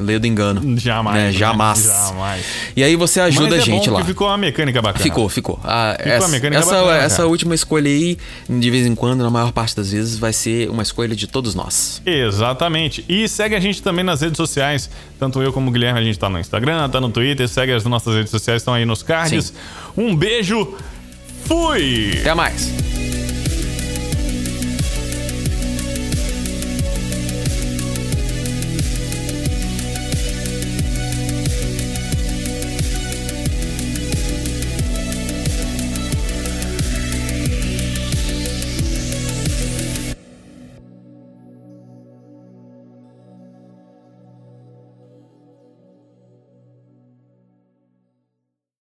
[0.00, 0.78] lê do engano.
[0.78, 1.16] Jamais.
[1.16, 1.24] né?
[1.26, 1.32] né?
[1.32, 1.84] Jamais.
[1.84, 2.44] Jamais.
[2.74, 4.00] E aí você ajuda Mas a é gente bom lá.
[4.00, 5.02] que ficou uma mecânica bacana.
[5.02, 5.60] Ficou, ficou.
[5.62, 7.28] Ah, essa, a mecânica essa, bacana, essa cara.
[7.28, 10.82] última escolha aí, de vez em quando, na maior parte das vezes, vai ser uma
[10.82, 12.00] escolha de todos nós.
[12.04, 13.04] Exatamente.
[13.08, 14.90] E segue a gente também nas redes sociais.
[15.18, 17.48] Tanto eu como o Guilherme, a gente tá no Instagram, tá no Twitter.
[17.48, 19.52] Segue as nossas redes sociais, estão aí nos cards.
[19.96, 20.74] Um beijo.
[21.44, 22.18] Fui!
[22.20, 22.99] Até mais!